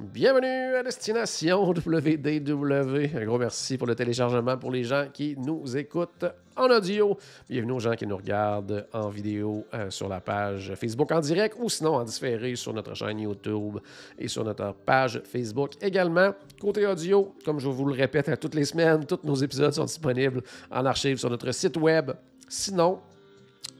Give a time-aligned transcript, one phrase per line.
[0.00, 3.16] Bienvenue à Destination WDW.
[3.16, 6.24] Un gros merci pour le téléchargement pour les gens qui nous écoutent
[6.56, 7.18] en audio.
[7.50, 11.56] Bienvenue aux gens qui nous regardent en vidéo euh, sur la page Facebook en direct
[11.58, 13.78] ou sinon en différé sur notre chaîne YouTube
[14.16, 16.32] et sur notre page Facebook également.
[16.60, 19.84] Côté audio, comme je vous le répète à toutes les semaines, tous nos épisodes sont
[19.84, 22.12] disponibles en archive sur notre site web.
[22.48, 23.00] Sinon,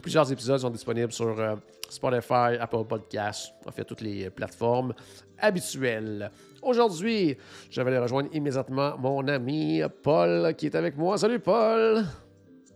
[0.03, 1.57] Plusieurs épisodes sont disponibles sur euh,
[1.89, 4.95] Spotify, Apple Podcasts, en fait, toutes les plateformes
[5.41, 6.31] habituelles.
[6.63, 7.37] Aujourd'hui,
[7.71, 11.17] je vais aller rejoindre immédiatement mon ami Paul qui est avec moi.
[11.19, 12.05] Salut Paul!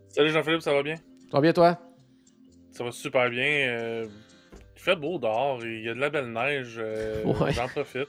[0.08, 0.96] Salut Jean-Philippe, ça va bien?
[0.96, 1.78] Ça va bien toi?
[2.70, 3.44] Ça va super bien.
[3.44, 4.06] euh,
[4.76, 7.52] il fait beau dehors, il y a de la belle neige, euh, Ouais.
[7.52, 8.08] j'en profite.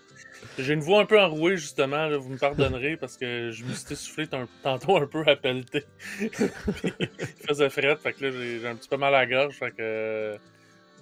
[0.58, 3.74] J'ai une voix un peu enrouée justement, là, vous me pardonnerez parce que je me
[3.74, 5.84] suis essoufflé un- tantôt un peu à pelleter.
[6.20, 9.70] Il faisait fret, fait que là j'ai un petit peu mal à la gorge, fait
[9.72, 9.76] que...
[9.82, 10.38] euh,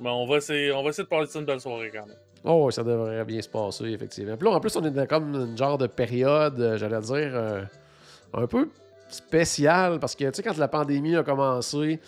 [0.01, 2.05] Mais on va essayer, on va essayer de parler de ça une belle soirée quand
[2.05, 2.17] même.
[2.43, 4.35] Oh, ça devrait bien se passer, effectivement.
[4.35, 7.31] Puis là, en plus, on est dans comme une genre de période, euh, j'allais dire,
[7.33, 7.61] euh,
[8.33, 8.67] un peu
[9.09, 11.99] spéciale, parce que, tu sais, quand la pandémie a commencé,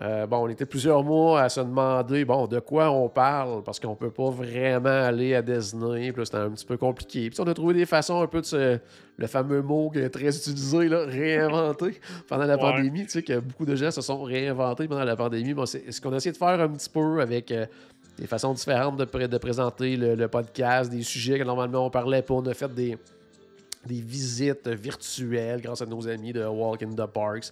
[0.00, 3.78] euh, bon, on était plusieurs mois à se demander, bon, de quoi on parle, parce
[3.78, 7.28] qu'on peut pas vraiment aller à Disney, puis là, c'était un petit peu compliqué.
[7.28, 8.78] Puis on a trouvé des façons un peu de se,
[9.16, 12.60] le fameux mot qui est très utilisé, là, réinventer pendant la Ouais.
[12.60, 15.54] pandémie, tu sais, que beaucoup de gens se sont réinventés pendant la pandémie.
[15.54, 17.50] Bon, c'est ce qu'on a essayé de faire un petit peu avec...
[17.52, 17.66] euh,
[18.18, 21.90] des façons différentes de, pré- de présenter le, le podcast, des sujets que normalement on
[21.90, 22.34] parlait pas.
[22.34, 22.96] On a fait des,
[23.86, 27.50] des visites virtuelles grâce à nos amis de Walk in the Parks.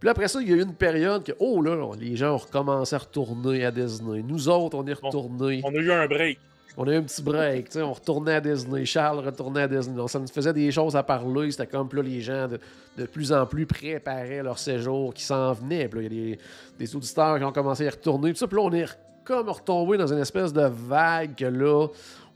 [0.00, 2.38] Puis après ça, il y a eu une période que, oh là, les gens ont
[2.38, 4.22] recommencé à retourner à Disney.
[4.26, 5.60] Nous autres, on est retournés.
[5.64, 6.38] On a eu un break.
[6.76, 8.84] On a eu un petit break, tu sais, on retournait à Disney.
[8.86, 9.94] Charles retournait à Disney.
[9.94, 11.50] Donc, ça nous faisait des choses à parler.
[11.52, 12.58] C'était comme, là, les gens de,
[12.96, 15.86] de plus en plus préparaient leur séjour qui s'en venait.
[15.86, 16.38] Puis là, il y a des,
[16.78, 18.30] des auditeurs qui ont commencé à y retourner.
[18.30, 18.86] Puis ça, puis là, on est
[19.24, 21.86] comme retombé dans une espèce de vague que là,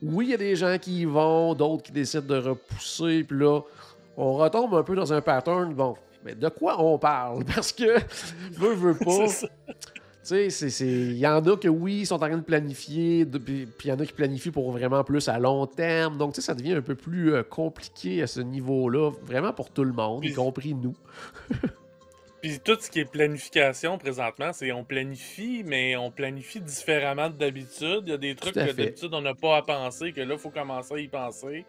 [0.03, 3.25] oui, il y a des gens qui y vont, d'autres qui décident de repousser.
[3.25, 3.61] Puis là,
[4.17, 5.73] on retombe un peu dans un pattern.
[5.75, 7.45] Bon, mais de quoi on parle?
[7.55, 7.99] Parce que,
[8.53, 9.27] veux, veux pas.
[10.29, 13.39] Tu sais, il y en a que oui, ils sont en train de planifier, de-
[13.39, 16.19] puis il y en a qui planifient pour vraiment plus à long terme.
[16.19, 19.71] Donc, tu sais, ça devient un peu plus euh, compliqué à ce niveau-là, vraiment pour
[19.71, 20.97] tout le monde, y compris nous.
[22.47, 27.35] Puis tout ce qui est planification présentement, c'est on planifie, mais on planifie différemment de
[27.35, 28.03] d'habitude.
[28.07, 30.39] Il y a des trucs que d'habitude on n'a pas à penser, que là, il
[30.39, 31.67] faut commencer à y penser.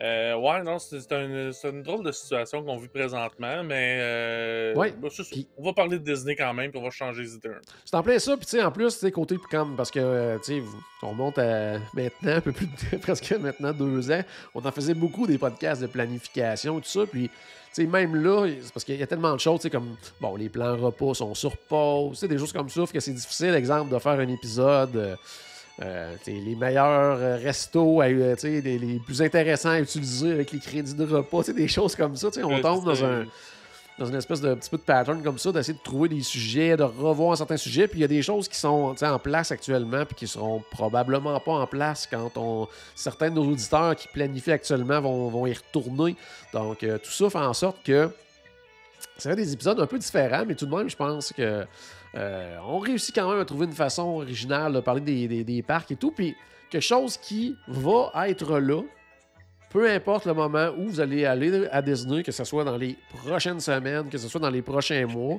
[0.00, 3.98] Euh, ouais, non, c'est c'est un- c'est une drôle de situation qu'on vit présentement, mais
[4.00, 5.08] euh, Ouais, bah,
[5.56, 7.48] on va parler de Disney quand même, puis on va changer les idées.
[7.84, 9.98] C'est en plein ça, puis tu sais, en plus, tu sais, côté comme, parce que,
[10.00, 10.62] euh, tu sais,
[11.02, 14.20] on monte à maintenant, un peu plus de, presque maintenant deux ans,
[14.54, 18.16] on en faisait beaucoup des podcasts de planification et tout ça, puis, tu sais, même
[18.22, 20.76] là, c'est parce qu'il y a tellement de choses, tu sais, comme, bon, les plans
[20.76, 23.98] repas sont sur pause, tu sais, des choses comme ça, que c'est difficile, exemple, de
[23.98, 25.16] faire un épisode,
[25.82, 30.58] euh, les meilleurs euh, restos, à, euh, les, les plus intéressants à utiliser avec les
[30.58, 33.26] crédits de repas, des choses comme ça, on tombe dans un
[33.98, 36.76] dans une espèce de petit peu de pattern comme ça, d'essayer de trouver des sujets,
[36.76, 37.88] de revoir certains sujets.
[37.88, 41.38] Puis il y a des choses qui sont en place actuellement, puis qui seront probablement
[41.40, 45.54] pas en place quand on certains de nos auditeurs qui planifient actuellement vont, vont y
[45.54, 46.14] retourner.
[46.52, 48.10] Donc euh, tout ça fait en sorte que
[49.16, 51.64] ça fait des épisodes un peu différents, mais tout de même, je pense que
[52.14, 55.62] euh, on réussit quand même à trouver une façon originale de parler des, des- des
[55.62, 56.10] parcs et tout.
[56.12, 56.34] Puis
[56.70, 58.82] quelque chose qui va être là,
[59.70, 62.96] peu importe le moment où vous allez aller à Disney, que ce soit dans les
[63.22, 65.38] prochaines semaines, que ce soit dans les prochains mois,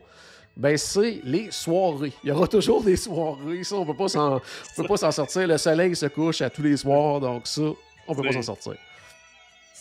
[0.55, 2.13] ben c'est les soirées.
[2.23, 3.63] Il y aura toujours des soirées.
[3.63, 4.39] Ça, on peut pas s'en,
[4.75, 5.47] peut pas s'en sortir.
[5.47, 7.61] Le soleil se couche à tous les soirs, donc ça,
[8.07, 8.73] on peut pas s'en sortir.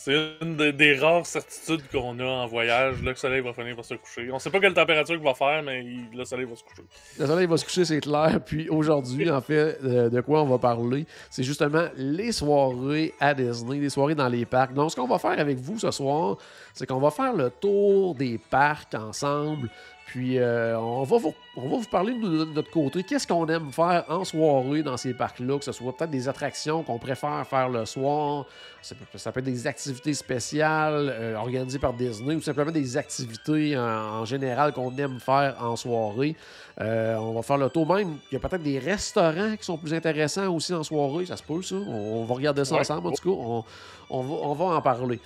[0.07, 3.83] C'est une des, rares certitudes qu'on a en voyage, là, le soleil va finir par
[3.83, 4.31] se coucher.
[4.31, 6.83] On sait pas quelle température il va faire, mais le soleil va se coucher.
[7.19, 8.39] Le soleil va se coucher, c'est clair.
[8.45, 13.33] Puis aujourd'hui, en fait, euh, de quoi on va parler, c'est justement les soirées à
[13.33, 14.73] Disney, les soirées dans les parcs.
[14.73, 16.37] Donc, ce qu'on va faire avec vous ce soir,
[16.73, 19.69] c'est qu'on va faire le tour des parcs ensemble.
[20.07, 23.03] Puis euh, on, va vous, on va vous parler de, notre côté.
[23.03, 26.81] Qu'est-ce qu'on aime faire en soirée dans ces parcs-là, que ce soit peut-être des attractions
[26.81, 28.45] qu'on préfère faire le soir.
[28.81, 32.95] Ça peut, ça peut être des activités spéciales euh, organisées par Disney ou simplement des
[32.95, 36.37] activités en, général qu'on aime faire en soirée.
[36.79, 38.15] Euh, on va faire le tour même.
[38.31, 41.25] Il y a peut-être des restaurants qui sont plus intéressants aussi en soirée.
[41.25, 41.75] Ça se peut, ça.
[41.75, 43.07] On, va regarder ça ensemble.
[43.07, 43.63] En tout cas, on,
[44.09, 45.19] on, va, on va en parler.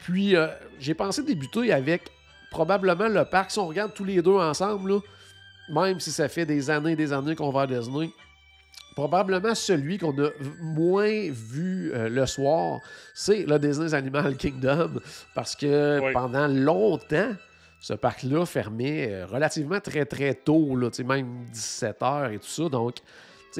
[0.00, 0.34] puis,
[0.80, 2.10] j'ai pensé débuter avec
[2.52, 5.00] probablement le parc, si on regarde tous les deux ensemble,
[5.68, 8.10] même si ça fait des années et des années qu'on va à Disney,
[8.94, 10.28] probablement celui qu'on a
[10.60, 12.80] moins vu euh, le soir,
[13.14, 15.00] c'est le Disney Animal Kingdom.
[15.34, 17.32] Parce que pendant longtemps,
[17.80, 22.68] ce parc-là fermait euh, relativement très très tôt, là, même 17h et tout ça.
[22.68, 22.96] Donc,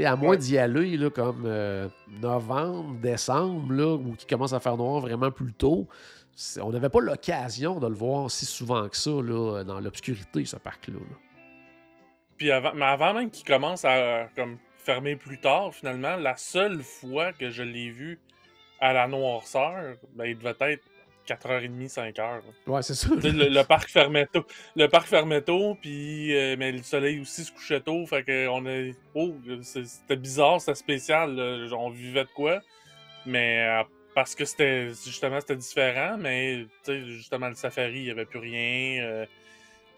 [0.04, 1.88] à moins d'y aller là, comme euh,
[2.20, 5.88] novembre, décembre, là, où il commence à faire noir vraiment plus tôt,
[6.60, 10.56] on n'avait pas l'occasion de le voir si souvent que ça là, dans l'obscurité, ce
[10.56, 10.98] parc-là.
[12.38, 16.82] Puis avant, mais avant même qu'il commence à comme, fermer plus tard, finalement, la seule
[16.82, 18.18] fois que je l'ai vu
[18.80, 20.82] à la noirceur, ben, il devait être
[21.28, 22.40] 4h30, 5h.
[22.66, 23.08] Ouais, c'est ça.
[23.10, 24.44] Le, parc fermait tôt.
[24.74, 28.04] Le parc fermait tôt, puis euh, mais le soleil aussi se couchait tôt.
[28.06, 28.92] Fait que on a.
[29.14, 29.32] Oh,
[29.62, 31.38] c'était bizarre, c'était spécial.
[31.72, 32.60] On vivait de quoi.
[33.24, 33.84] Mais
[34.14, 39.02] parce que c'était justement c'était différent, mais justement le safari, il n'y avait plus rien.
[39.02, 39.26] Euh,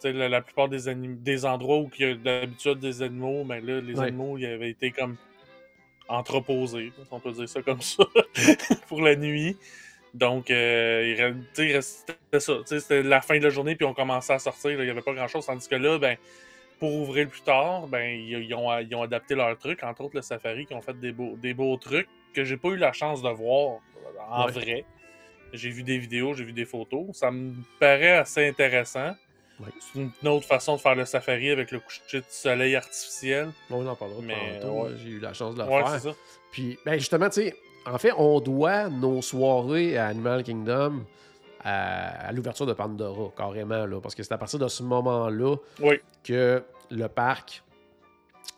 [0.05, 3.76] la, la, plupart des, des endroits où il y a d'habitude des animaux, mais ben
[3.76, 5.16] là, les animaux, ils avaient été comme
[6.08, 8.05] entreposés, on peut dire ça comme ça,
[8.88, 9.56] pour la nuit.
[10.12, 12.52] Donc, euh, il, restait ça.
[12.67, 14.72] C'était la fin de la journée, puis on commençait à sortir.
[14.72, 15.46] Il n'y avait pas grand-chose.
[15.46, 16.17] Tandis que là, ben,
[16.78, 19.82] pour ouvrir plus tard, ben, ils, ont, ils ont adapté leurs trucs.
[19.82, 22.69] Entre autres, le Safari, qui ont fait des beaux, des beaux trucs que j'ai pas
[22.69, 23.81] eu la chance de voir
[24.31, 24.84] en vrai.
[25.52, 27.06] J'ai vu des vidéos, j'ai vu des photos.
[27.12, 29.14] Ça me paraît assez intéressant.
[29.78, 33.50] C'est une autre façon de faire le safari avec le coucher de soleil artificiel.
[33.70, 34.60] on en parlera mais
[35.02, 36.00] J'ai eu la chance de le faire.
[36.00, 36.10] Ça.
[36.50, 41.04] Puis, ben justement, tu sais, en fait, on doit nos soirées à Animal Kingdom
[41.64, 45.56] à, l'ouverture de Pandora, carrément, là, parce que c'est à partir de ce moment-là
[46.22, 47.62] que le parc,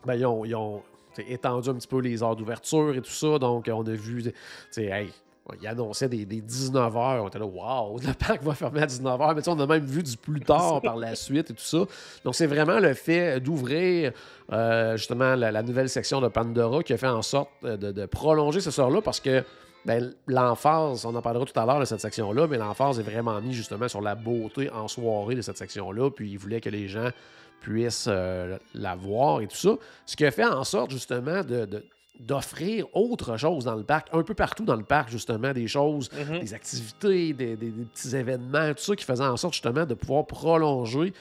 [0.04, 0.82] ben, ils ont, ils ont
[1.22, 3.38] étendu un petit peu les heures d'ouverture et tout ça.
[3.38, 4.32] Donc, on a vu, tu
[4.70, 5.12] sais, hey,
[5.60, 7.20] il annonçait des, 19h.
[7.20, 9.34] On était là, waouh, le parc va fermer à 19h.
[9.34, 11.84] Mais on a même vu du plus tard par la suite et tout ça.
[12.24, 14.12] Donc, c'est vraiment le fait d'ouvrir
[14.52, 18.70] euh, justement la, nouvelle section de Pandora qui a fait en sorte de, prolonger ce
[18.70, 19.42] soir-là parce que
[19.84, 23.40] ben, l'emphase, on en parlera tout à l'heure de cette section-là, mais l'emphase est vraiment
[23.40, 26.10] mise justement sur la beauté en soirée de cette section-là.
[26.10, 27.10] Puis, il voulait que les gens
[27.66, 29.76] puissent euh, la voir et tout ça.
[30.06, 31.82] Ce qui a fait en sorte justement de
[32.18, 36.08] d'offrir autre chose dans le parc, un peu partout dans le parc, justement, des choses,
[36.12, 36.40] mhm.
[36.40, 41.12] des activités, des, petits événements, tout ça qui faisait en sorte justement de pouvoir prolonger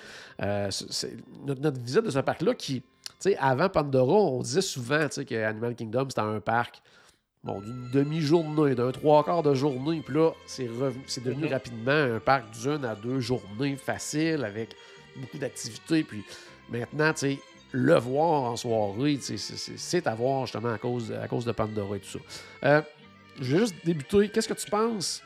[0.42, 0.69] euh,
[1.45, 2.86] notre, visite de ce parc-là qui, tu
[3.19, 6.81] sais, avant Pandora, on disait souvent que Animal Kingdom, c'était un parc
[7.44, 10.69] bon, d'une demi-journée, d'un trois quarts de journée, puis là, c'est,
[11.25, 11.51] devenu mhm.
[11.51, 14.77] rapidement un parc d'une à deux journées facile avec
[15.15, 16.23] beaucoup d'activités, puis
[16.69, 17.39] maintenant, tu sais,
[17.71, 22.00] le voir en soirée, c'est à voir justement à cause, à cause de Pandora et
[22.00, 22.19] tout ça.
[22.63, 22.81] Euh,
[23.39, 24.29] je vais juste débuter.
[24.29, 25.21] Qu'est-ce que tu penses,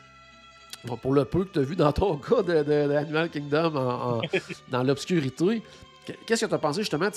[1.02, 4.20] pour le peu que tu as vu dans ton cas de, Kingdom
[4.68, 5.62] dans l'obscurité,
[6.26, 7.08] qu'est-ce que tu as pensé justement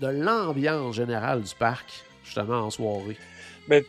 [0.00, 3.16] de l'ambiance générale du parc, justement en soirée?
[3.68, 3.84] Ben,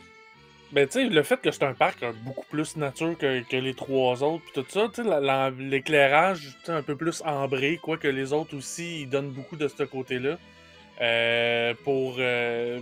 [0.72, 4.22] ben tu sais, le fait que c'est un parc beaucoup plus nature que, les trois
[4.22, 8.56] autres, puis tout ça, tu sais, l'éclairage un peu plus ambré, quoi que les autres
[8.56, 10.38] aussi, ils donnent beaucoup de ce côté-là.
[11.00, 12.80] Euh, pour euh,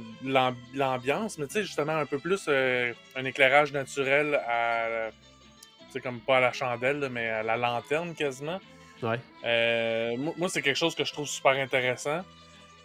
[0.74, 5.10] l'ambiance, mais tu sais, justement, un peu plus euh, un éclairage naturel à.
[5.90, 8.60] C'est comme pas à la chandelle, mais à la lanterne quasiment.
[9.02, 9.18] Ouais.
[10.36, 12.22] moi, c'est quelque chose que je trouve super intéressant.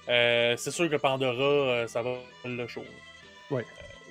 [0.08, 2.16] c'est sûr que Pandora, ça va
[2.46, 2.86] le show.
[3.52, 3.66] Ouais.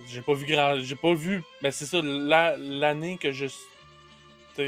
[0.07, 0.79] J'ai pas vu grand.
[0.81, 1.43] J'ai pas vu.
[1.63, 3.47] Mais c'est ça, l'année que je.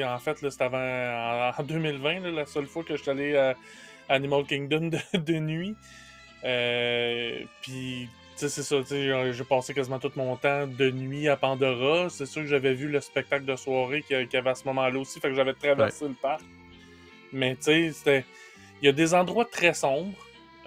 [0.03, 1.53] en fait, c'était avant.
[1.59, 3.55] En, 2020, la seule fois que je suis allé à
[4.09, 5.75] Animal Kingdom de nuit.
[6.45, 12.09] Euh, puis, c'est ça, j'ai passé quasiment tout mon temps de nuit à Pandora.
[12.11, 14.99] C'est sûr que j'avais vu le spectacle de soirée qu'il y avait à ce moment-là
[14.99, 16.43] aussi, fait que j'avais traversé le parc.
[17.33, 18.25] Mais, tu sais,
[18.83, 20.17] il y a des endroits très sombres,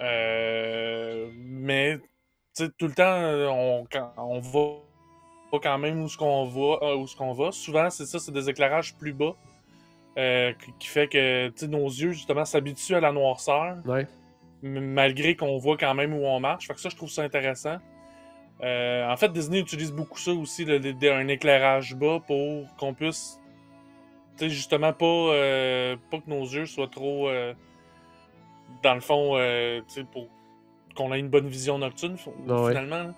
[0.00, 1.98] euh, mais,
[2.68, 3.86] tout le temps, on,
[4.16, 7.52] on va quand même où ce qu'on va, euh, où ce qu'on va.
[7.52, 9.34] Souvent, c'est ça, c'est des éclairages plus bas.
[10.78, 13.76] qui fait que nos yeux justement s'habituent à la noirceur.
[13.84, 14.06] Ouais
[14.62, 16.66] malgré qu'on voit quand même où on marche.
[16.66, 17.78] Fait que ça, je trouve ça intéressant.
[18.62, 23.40] Euh, en fait, Disney utilise beaucoup ça aussi, un éclairage bas pour qu'on puisse,
[24.38, 27.54] justement, pas, euh, pas que nos yeux soient trop, euh,
[28.82, 29.80] dans le fond, euh,
[30.12, 30.28] pour
[30.94, 32.16] qu'on ait une bonne vision nocturne,
[32.48, 33.14] Ah finalement.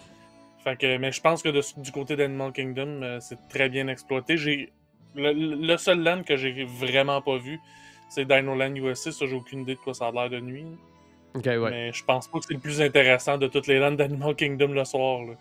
[0.64, 3.88] Fait que, mais je pense que de- du côté d'Animal Kingdom, euh, c'est très bien
[3.88, 4.36] exploité.
[4.36, 4.72] J'ai
[5.14, 7.58] le, le seul land que j'ai vraiment pas vu,
[8.08, 9.10] c'est Dino Land USA.
[9.10, 10.66] Ça, j'ai aucune idée de quoi ça a l'air de nuit.
[11.34, 11.70] Ok, ouais.
[11.70, 14.68] Mais je pense pas que c'est le plus intéressant de toutes les lands d'Animal Kingdom
[14.68, 15.22] le soir.
[15.24, 15.32] là.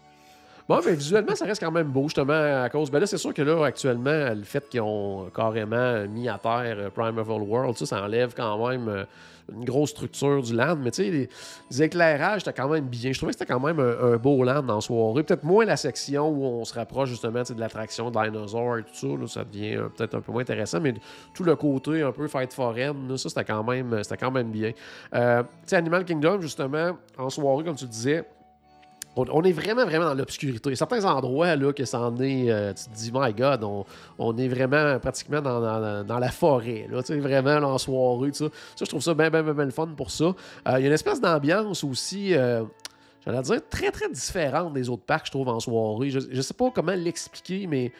[0.68, 2.92] Bon, mais visuellement, ça reste quand même beau, justement, à cause.
[2.92, 6.76] Ben là, c'est sûr que là, actuellement, le fait qu'ils ont carrément mis à terre
[6.78, 9.04] euh, Primeval World, ça, ça enlève quand même euh,
[9.52, 10.78] une grosse structure du land.
[10.78, 11.28] Mais tu sais,
[11.70, 13.12] les, éclairages, c'était quand même bien.
[13.12, 15.24] Je trouvais que c'était quand même un, beau land en soirée.
[15.24, 19.08] Peut-être moins la section où on se rapproche justement de l'attraction dinosaure et tout ça.
[19.08, 20.80] Là, ça devient euh, peut-être un peu moins intéressant.
[20.80, 20.94] Mais
[21.34, 24.72] tout le côté un peu fête foraine, là, ça, c'était quand même, quand même bien.
[24.72, 25.20] Tu
[25.66, 28.24] sais, Animal Kingdom, justement, en soirée, comme tu disais,
[29.16, 30.74] on, on est vraiment, vraiment dans l'obscurité.
[30.76, 33.86] Certains endroits, là, que ça en est, euh, tu te dis, my God, on,
[34.18, 38.48] on est vraiment pratiquement dans, dans- dans la forêt, là, vraiment là, en soirée, tout
[38.48, 38.56] ça.
[38.76, 40.24] Ça, je trouve ça bien, bien, bien, bien le fun pour ça.
[40.26, 40.34] Euh,
[40.78, 42.64] Il y a une espèce d'ambiance aussi, euh,
[43.26, 46.10] j'allais dire, très, très différente des autres parcs, je trouve, en soirée.
[46.10, 47.92] Je, je sais pas comment l'expliquer, mais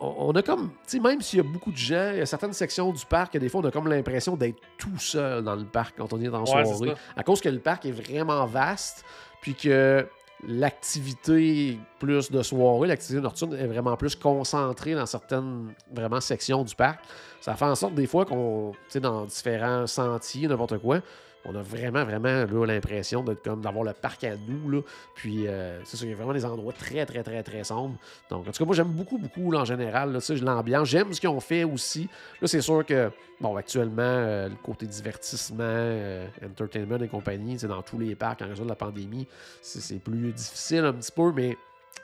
[0.00, 2.26] on, a comme, tu sais, même s'il y a beaucoup de gens, il y a
[2.26, 5.56] certaines sections du parc, que des fois, on a comme l'impression d'être tout seul dans
[5.56, 6.94] le parc quand on est en Ouais, soirée.
[7.16, 9.04] À cause que le parc est vraiment vaste,
[9.40, 10.06] puis que
[10.46, 15.74] l'activité plus de soirée, l'activité nocturne est vraiment plus concentrée dans certaines
[16.20, 17.00] sections du parc.
[17.40, 21.00] Ça fait en sorte des fois qu'on, tu sais, dans différents sentiers, n'importe quoi,
[21.44, 24.84] on a vraiment, vraiment l'impression d'être comme d'avoir le parc à nous.
[25.14, 27.96] Puis, euh, c'est vraiment des endroits très, très, très, très sombres.
[28.30, 30.88] Donc, en tout cas, moi, j'aime beaucoup, beaucoup, là, en général, là, l'ambiance.
[30.88, 32.08] J'aime ce qu'ils ont fait aussi.
[32.40, 37.68] Là, c'est sûr que, bon, actuellement, euh, le côté divertissement, euh, entertainment et compagnie, sais,
[37.68, 39.26] dans tous les parcs, en raison de la pandémie,
[39.62, 41.56] c'est c'est plus difficile un petit peu, mais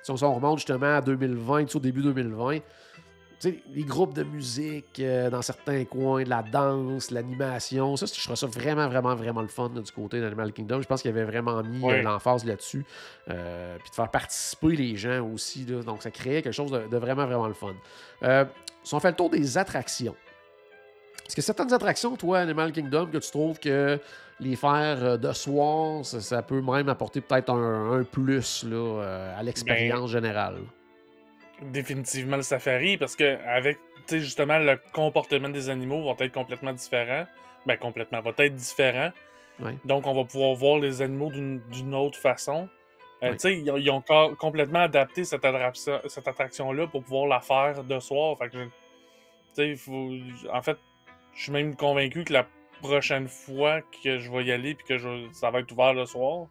[0.02, 2.62] si on, remonte justement à 2020, tu sais, au début 2020, tu sais,
[3.42, 8.36] les groupes de musique euh, dans certains coins, de la danse, l'animation, ça, je trouve
[8.36, 10.80] ça vraiment, vraiment, vraiment le fun là, du côté d'Animal Kingdom.
[10.82, 12.84] Je pense qu'il avait vraiment mis euh, l'emphase là-dessus.
[13.28, 15.64] Euh, puis de faire participer les gens aussi.
[15.64, 15.82] là.
[15.82, 17.74] donc, ça créait quelque chose de, de vraiment, vraiment le fun.
[18.82, 20.14] Si on fait le tour des attractions,
[21.26, 23.98] est-ce que certaines attractions, toi, Animal Kingdom, que tu trouves que
[24.40, 29.42] les faire de soir, ça, ça peut même apporter peut-être un, un plus là, à
[29.42, 30.58] l'expérience générale?
[31.62, 33.78] Définitivement le safari, parce que avec
[34.10, 37.24] justement le comportement des animaux va être complètement différent.
[37.66, 39.10] Ben complètement, va être différent.
[39.60, 39.74] Ouais.
[39.84, 42.68] Donc on va pouvoir voir les animaux d'une autre façon.
[43.22, 43.54] Euh, Ouais.
[43.58, 47.82] Ils, ont- ils ont co- complètement adapté cette, attraction- cette attraction-là pour pouvoir la faire
[47.84, 48.36] de soir.
[48.36, 50.10] Fait que, faut...
[50.52, 50.76] En fait,
[51.32, 52.46] je suis même convaincu que la
[52.82, 56.04] prochaine fois que je vais y aller puis que je- ça va être ouvert le
[56.04, 56.48] soir,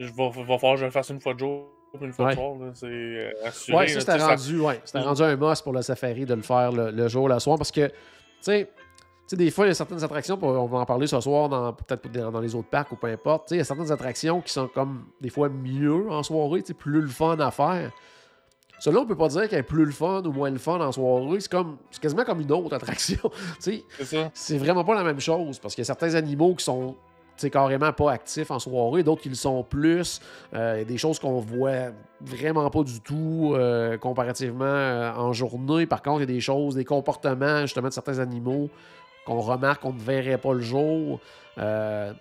[0.00, 1.68] je vais, va falloir que je le fasse une fois de jour
[2.02, 2.34] une fois Ouais.
[2.34, 2.54] soir.
[2.60, 2.66] là.
[2.74, 3.78] C'est euh, assuré.
[3.78, 6.42] Ouais, ça, c'était ça- rendu, ouais, c'était rendu un must pour le safari de le
[6.42, 7.92] faire le, le jour, le soir, parce que, tu
[8.40, 8.70] sais,
[9.28, 11.48] tu sais, des fois, il y a certaines attractions, on va en parler ce soir,
[11.48, 13.90] dans- peut-être dans, les autres parcs ou peu importe, tu sais, il y a certaines
[13.90, 17.50] attractions qui sont comme, des fois, mieux en soirée, tu sais, plus le fun à
[17.50, 17.90] faire.
[18.78, 20.92] Cela, on peut pas dire qu'elle est plus le fun ou moins le fun en
[20.92, 23.18] soirée, c'est comme, c'est quasiment comme une autre attraction,
[23.58, 24.30] C'est ça.
[24.34, 26.94] c'est vraiment pas la même chose parce qu'il y a certains animaux qui sont
[27.50, 30.20] carrément pas actifs en soirée, d'autres qui le sont plus.
[30.54, 31.90] Euh, Il y a des choses qu'on voit
[32.20, 35.86] vraiment pas du tout euh, comparativement euh, en journée.
[35.86, 38.70] Par contre, il y a des choses, des comportements justement de certains animaux
[39.26, 41.20] qu'on remarque qu'on ne verrait pas le jour.
[41.58, 42.12] Euh,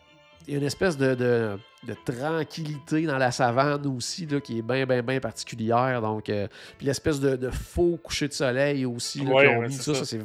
[0.48, 1.58] il y a une espèce de, de-
[1.88, 6.02] de tranquillité dans la savane aussi là, qui est bien, bien, bien particulière.
[6.02, 9.72] Donc, euh, puis l'espèce de, de faux coucher de soleil aussi là, Ouais, ont mis,
[9.72, 10.00] c'est ça, ça.
[10.00, 10.20] ça, c'est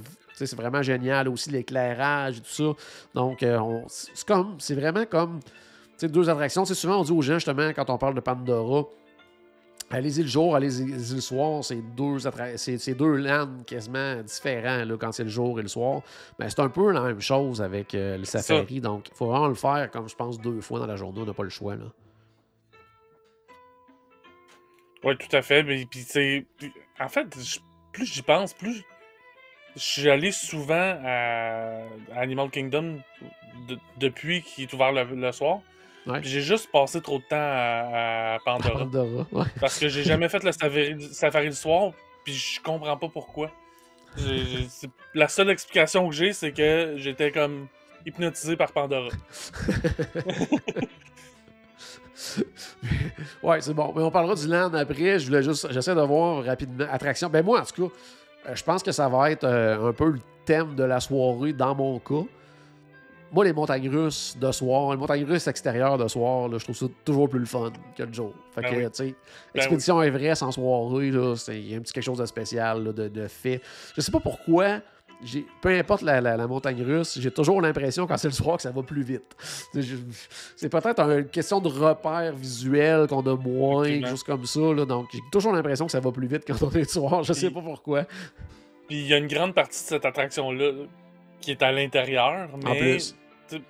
[0.46, 2.72] c'est vraiment génial aussi l'éclairage et tout ça.
[3.14, 5.40] Donc, euh, on- c'est comme, c'est vraiment comme,
[6.02, 6.64] deux attractions.
[6.64, 8.84] Sais, souvent, on dit aux gens, justement, quand on parle de Pandora,
[9.90, 12.16] allez-y le jour, allez-y le soir, c'est deux,
[12.56, 16.00] c'est, c'est deux lands quasiment différents là, quand c'est le jour et le soir.
[16.38, 18.40] Ben, c'est un peu la même chose avec euh, le ça.
[18.40, 18.80] safari.
[18.80, 21.20] Donc, il faut vraiment le faire, comme je pense, deux fois dans la journée.
[21.22, 21.76] On n'a pas le choix.
[21.76, 21.84] Là.
[25.04, 25.62] Oui, tout à fait.
[25.62, 26.46] Mais puis c'est.
[26.98, 27.26] En fait,
[27.92, 28.82] plus j'y pense, plus
[29.76, 31.80] je suis allé souvent à,
[32.16, 33.00] Animal Kingdom
[33.68, 35.60] de- depuis qu'il est ouvert le, le soir.
[36.06, 36.20] Ouais.
[36.22, 38.78] J'ai juste passé trop de temps à, à Pandora.
[38.80, 39.44] Pandora, ouais.
[39.60, 41.92] parce que j'ai jamais fait le safari, safari du soir,
[42.24, 43.50] puis je comprends pas pourquoi.
[45.14, 47.68] La seule explication que j'ai, c'est que j'étais comme
[48.06, 49.10] hypnotisé par Pandora.
[53.42, 53.92] Ouais, c'est bon.
[53.96, 55.18] Mais on parlera du land après.
[55.18, 55.70] Je voulais juste.
[55.72, 56.86] J'essaie de voir rapidement.
[56.90, 57.28] Attraction.
[57.28, 57.94] Ben moi, en tout cas,
[58.52, 61.74] je pense que ça va être euh, un peu le thème de la soirée dans
[61.74, 62.24] mon cas.
[63.32, 66.76] Moi, les montagnes russes de soir, les montagnes russes extérieures de soir, là, je trouve
[66.76, 68.34] ça toujours plus le fun que le jour.
[68.52, 68.90] Fait Ben que, oui.
[68.90, 69.14] tu sais,
[69.54, 72.92] Expédition Everest en soirée, c'est il y a un petit quelque chose de spécial, là,
[72.92, 73.60] de, de fait.
[73.94, 74.80] Je sais pas pourquoi
[75.60, 78.62] peu importe la, la- la montagne russe, j'ai toujours l'impression quand c'est le soir que
[78.62, 79.36] ça va plus vite.
[80.56, 84.60] C'est- peut-être une question de repère visuel qu'on a moins, quelque chose comme ça.
[84.60, 84.84] là.
[84.84, 87.22] donc, j'ai toujours l'impression que ça va plus vite quand on est le soir.
[87.22, 88.04] Je sais pas pourquoi.
[88.88, 90.72] Puis il y a une grande partie de cette attraction-là
[91.40, 92.48] qui est à l'intérieur.
[92.64, 93.14] Mais En plus.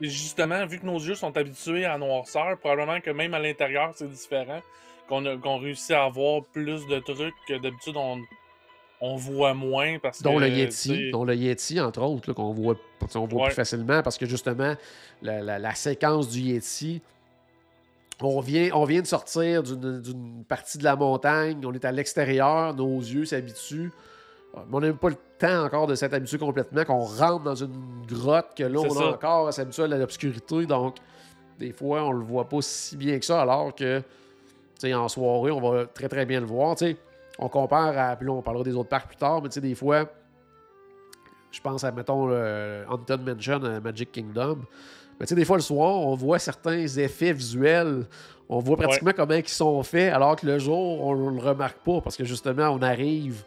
[0.01, 3.93] justement, vu que nos yeux sont habitués à la noirceur, probablement que même à l'intérieur,
[3.95, 4.61] c'est différent.
[5.09, 8.19] Qu'on a- qu'on réussit à avoir plus de trucs que d'habitude on,
[9.01, 10.41] on voit moins parce Dont que.
[10.41, 12.77] le Yeti, dont le Yeti, entre autres, qu'on voit,
[13.15, 13.47] on voit Ouais.
[13.49, 14.75] plus facilement parce que justement,
[15.23, 17.01] la, la- la séquence du Yeti,
[18.23, 22.75] on vient, on vient de sortir d'une partie de la montagne, on est à l'extérieur,
[22.75, 23.91] nos yeux s'habituent.
[24.55, 27.55] Mais On n'a même pas le temps encore de s'être habitué complètement, qu'on rentre dans
[27.55, 29.05] une grotte, que là, on ça.
[29.05, 30.67] a encore à s'habituer à l'obscurité.
[30.67, 30.97] Donc,
[31.59, 34.05] des fois, on le voit pas si bien que ça, alors que, tu
[34.81, 36.75] sais, en soirée, on va très, très bien le voir.
[36.77, 36.97] Tu sais,
[37.41, 38.15] on compare à.
[38.15, 40.05] Puis là, on parlera des autres parcs plus tard, mais tu sais, des fois,
[41.51, 44.59] je pense à, mettons, le Haunted Mansion à Magic Kingdom.
[45.19, 48.07] Mais tu sais, des fois, le soir, on voit certains effets visuels.
[48.49, 51.79] On voit pratiquement comment ils sont faits, alors que le jour, on ne le remarque
[51.79, 53.45] pas, parce que justement, on arrive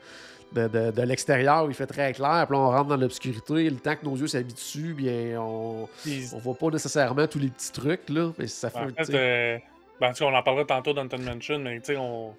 [0.53, 3.69] de, de- de l'extérieur où il fait très clair, puis là, on rentre dans l'obscurité.
[3.69, 5.87] Le temps que nos yeux s'habituent, bien, on
[6.33, 8.31] on voit pas nécessairement tous les petits trucs, là.
[8.37, 9.57] Mais ça fait, En tu fait, sais, euh,
[9.99, 12.33] ben, on en parlera tantôt Haunted Mansion, mais tu sais, on,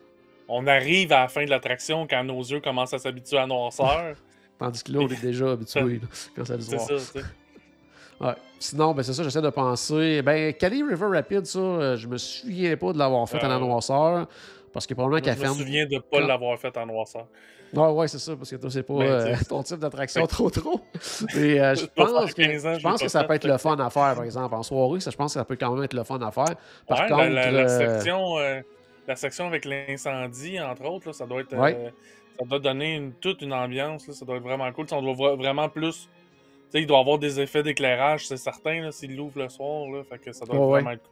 [0.48, 4.14] on arrive à la fin de l'attraction quand nos yeux commencent à s'habituer à noirceur.
[4.58, 6.00] Tandis que là, on est déjà habitué
[6.36, 7.20] quand ça le c'est ça, tu sais.
[8.20, 8.34] Ouais.
[8.60, 10.22] Sinon, ben c'est ça, j'essaie de penser.
[10.22, 13.56] Ben, Cali River Rapid, ça, euh, je me souviens pas de l'avoir fait à la
[13.56, 14.28] Euh, noirceur.
[14.72, 15.58] Parce que probablement qu'elle je me ferme.
[15.58, 17.26] souviens de pas quand- l'avoir fait en noirceur.
[17.72, 20.48] Ouais, ouais, c'est ça, parce que toi, c'est pas Ben, euh, ton type d'attraction trop
[20.48, 20.80] trop.
[21.36, 23.26] Et euh, je pense, que, 15 ans, je je pense l'ai que pas ça fait,
[23.26, 24.54] peut être le fun à faire, par exemple.
[24.54, 26.54] En soirée, ça, je pense que ça peut quand même être le fun à faire.
[26.86, 28.38] Par Ouais, contre, la, la- la section,
[29.06, 31.52] la section avec l'incendie, entre autres, là, ça doit être.
[31.52, 31.90] euh,
[32.38, 34.08] ça doit donner une- toute une ambiance.
[34.08, 34.86] Là, ça doit être vraiment cool.
[34.92, 36.02] On doit voir vraiment plus.
[36.02, 36.08] Tu
[36.70, 39.88] sais, il doit avoir des effets d'éclairage, c'est certain, s'il l'ouvre le soir.
[39.92, 40.80] Là, fait que ça doit ouais.
[40.80, 41.08] vraiment être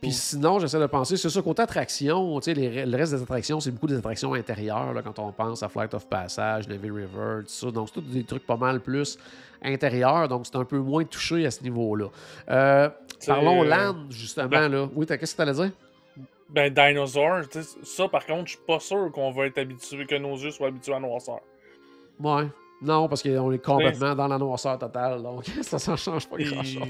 [0.00, 3.58] Puis sinon, j'essaie de penser, c'est ça, côté attraction, tu les- le reste des attractions,
[3.58, 7.40] c'est beaucoup des attractions intérieures, là, quand on pense à Flight of Passage, Navy River,
[7.40, 7.70] tout ça.
[7.72, 9.18] Donc, c'est tous des trucs pas mal plus
[9.60, 12.10] intérieurs, donc c'est un peu moins touché à ce niveau-là.
[12.48, 12.88] Euh,
[13.26, 14.88] parlons euh, land, justement, ben- là.
[14.94, 15.72] Oui, t'as- qu'est-ce que t'allais dire?
[16.50, 20.06] Ben, Dinosaur, tu sais, ça par contre, je suis pas sûr qu'on va être habitué,
[20.06, 21.40] que nos yeux soient habitués à noirceur.
[22.20, 22.46] Ouais.
[22.80, 26.88] Non, parce qu'on est complètement dans la noirceur totale, donc ça, ça change pas grand-chose.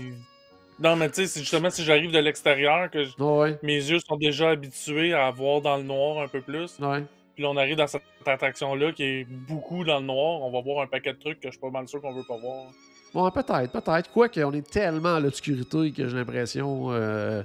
[0.81, 4.17] Non, mais tu sais, c'est justement si j'arrive de l'extérieur, que Ouais, mes yeux sont
[4.17, 6.79] déjà habitués à voir dans le noir un peu plus.
[6.79, 7.05] ouais.
[7.35, 10.43] Puis là, on arrive dans cette attraction-là qui est beaucoup dans le noir.
[10.43, 12.25] On va voir un paquet de trucs que je suis pas mal sûr qu'on veut
[12.27, 12.67] pas voir.
[13.15, 14.11] Bon, peut-être, peut-être.
[14.13, 16.89] Quoique, on est tellement à l'obscurité que j'ai l'impression.
[16.91, 17.45] Euh,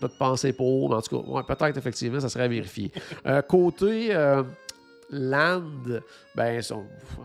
[0.00, 2.90] c'est notre pensée pour, mais en tout cas, ouais, peut-être, effectivement, ça serait à vérifier.
[3.26, 4.42] Euh, côté euh,
[5.10, 5.62] land,
[6.34, 6.60] ben,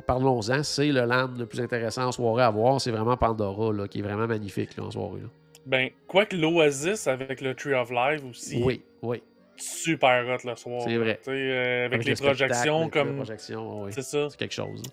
[0.06, 2.82] parlons-en, c'est le land le plus intéressant en soirée à voir.
[2.82, 5.22] C'est vraiment Pandora, là, qui est vraiment magnifique là, en soirée.
[5.22, 5.28] là.
[5.66, 9.24] Ben, quoique l'Oasis avec le Tree of Life aussi, Oui, oui.
[9.58, 10.82] super hot le soir.
[10.84, 11.20] C'est vrai.
[11.28, 13.20] Euh, avec, le les projections avec comme.
[13.20, 13.90] oui.
[13.92, 14.30] C'est ça.
[14.30, 14.84] C'est quelque chose.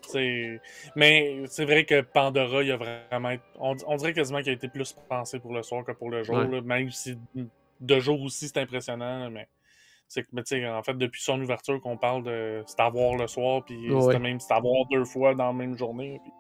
[0.96, 3.34] Mais c'est vrai que Pandora, il y a vraiment.
[3.58, 6.22] On, on dirait quasiment qu'il a été plus pensé pour le soir que pour le
[6.22, 6.36] jour.
[6.36, 6.48] Ouais.
[6.48, 7.18] là, même si
[7.82, 9.30] de jour aussi c'est impressionnant.
[9.30, 9.48] Mais
[10.08, 12.62] c'est que, mais tu sais, en fait, depuis son ouverture, qu'on parle de.
[12.66, 14.00] C'est à voir le soir, puis Ouais.
[14.02, 16.20] c'était même c'est à voir deux fois dans la même journée.
[16.22, 16.32] puis-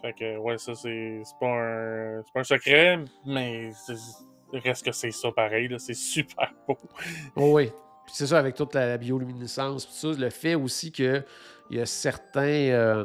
[0.00, 2.22] Fait que, ouais, ça, c'est, c'est, pas, un...
[2.24, 3.70] c'est pas un secret, mais
[4.52, 5.66] reste que c'est ça pareil.
[5.68, 6.78] Là, c'est super beau.
[7.34, 7.66] Oh oui.
[8.06, 11.24] Puis c'est ça, avec toute la, la bioluminescence, tout ça, le fait aussi qu'il
[11.70, 12.40] y a certains.
[12.42, 13.04] euh,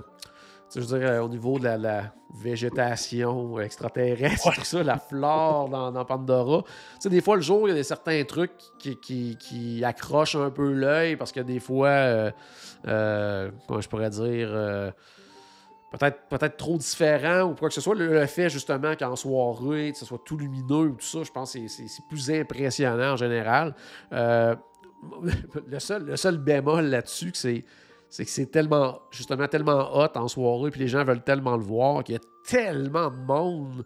[0.76, 4.54] je veux dire, euh, au niveau de la, la végétation extraterrestre, Ouais.
[4.56, 6.64] tout ça, la flore dans, dans Pandora.
[6.64, 6.70] Tu
[7.02, 10.36] sais, des fois, le jour, il y a des certains trucs qui, qui, qui accrochent
[10.36, 12.32] un peu l'œil parce que des fois, euh,
[12.88, 14.50] euh, comment je pourrais dire.
[14.52, 14.92] euh,
[15.92, 17.94] Peut-être, peut-être trop différent ou quoi que ce soit.
[17.94, 21.30] Le, le fait justement qu'en soirée, que ce soit tout lumineux ou tout ça, je
[21.32, 23.76] pense que c'est- plus impressionnant en général.
[24.12, 27.66] Le, seul, le seul bémol là-dessus, c'est
[28.16, 31.64] c'est que c'est tellement, justement, tellement hot en soirée, puis les gens veulent tellement le
[31.64, 33.84] voir, qu'il y a tellement de monde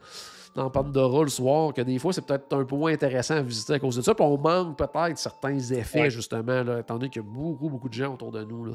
[0.53, 3.73] dans Pandora le soir que des fois, c'est peut-être un peu moins intéressant à visiter
[3.75, 4.13] à cause de ça.
[4.13, 6.09] Puis on manque peut-être certains effets, Ouais.
[6.09, 8.65] justement, là, étant donné qu'il y a beaucoup, beaucoup de gens autour de nous.
[8.65, 8.73] Là.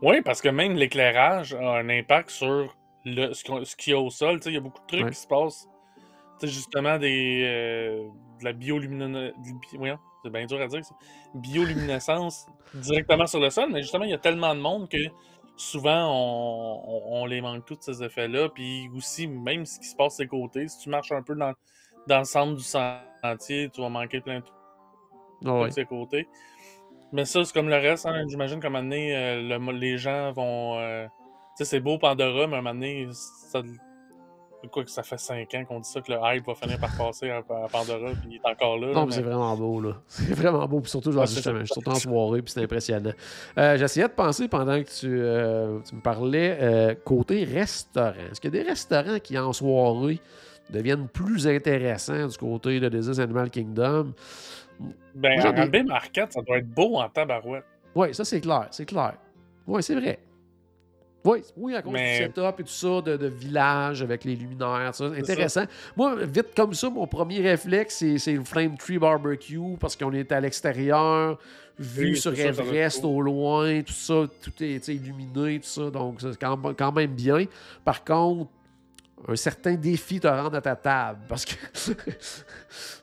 [0.00, 2.74] Oui, parce que même l'éclairage a un impact sur
[3.04, 4.36] le, ce qu'il y a au sol.
[4.40, 5.10] Tu sais, Il y a beaucoup de trucs Ouais.
[5.10, 5.68] qui se passent.
[6.40, 9.32] Tu sais, justement, des, euh, de la bioluminescence.
[10.22, 10.94] C'est bien dur à dire ça.
[11.34, 14.98] Bioluminescence directement sur le sol, mais justement, il y a tellement de monde que
[15.56, 18.48] souvent, on, on- on les manque tous ces effets-là.
[18.50, 21.52] Puis aussi, même ce qui se passe des côtés, si tu marches un peu dans,
[22.06, 24.40] dans le centre du sentier, tu vas manquer plein
[25.42, 25.66] de ouais.
[25.68, 26.28] de ces côtés.
[27.12, 28.06] Mais ça, c'est comme le reste.
[28.06, 28.24] Hein.
[28.28, 30.78] J'imagine qu'à un moment donné, euh, le- les gens vont.
[30.78, 31.06] euh,
[31.56, 33.62] Tu sais, c'est beau Pandora, mais à un moment donné, ça,
[34.66, 36.90] quoi que ça fait 5 ans qu'on dit ça, que le hype va finir par
[36.96, 38.92] passer à, à Pandora, puis il est encore là.
[38.92, 39.92] Non, mais c'est vraiment beau, là.
[40.08, 40.80] C'est vraiment beau.
[40.80, 41.74] Puis surtout, genre, justement, ça.
[41.74, 43.12] surtout en soirée, puis c'est impressionnant.
[43.56, 48.12] Euh, J'essayais de penser pendant que tu, euh, tu me parlais euh, côté restaurant.
[48.30, 50.20] Est-ce qu'il y a des restaurants qui, en soirée,
[50.70, 54.12] deviennent plus intéressants du côté de Disney's Animal Kingdom?
[55.14, 57.64] Ben, Moi, baie marquette, ça doit être beau en tabarouette.
[57.94, 58.66] Oui, ça, c'est clair.
[58.70, 59.14] C'est clair.
[59.66, 60.18] Oui, c'est vrai.
[61.24, 64.36] Oui, oui, à cause Mais- du setup et tout ça, de, de village avec les
[64.36, 65.18] luminaires, tout ça.
[65.18, 65.64] Intéressant.
[65.96, 70.12] Moi, vite comme ça, mon premier réflexe, c'est- c'est le Flame Tree Barbecue parce qu'on
[70.12, 71.38] est à l'extérieur,
[71.78, 75.90] vu Oui, sur Everest au loin, tout ça, tout est illuminé, tout ça.
[75.90, 77.44] Donc, c'est quand, quand même bien.
[77.84, 78.50] Par contre,
[79.26, 81.54] un certain défi te rendre à ta table parce que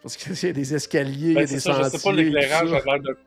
[0.01, 1.91] parce qu'il y a des escaliers, il y Ben, a c'est des ça, je sais
[1.91, 3.17] pas sentiers, l'éclairage a l'air de.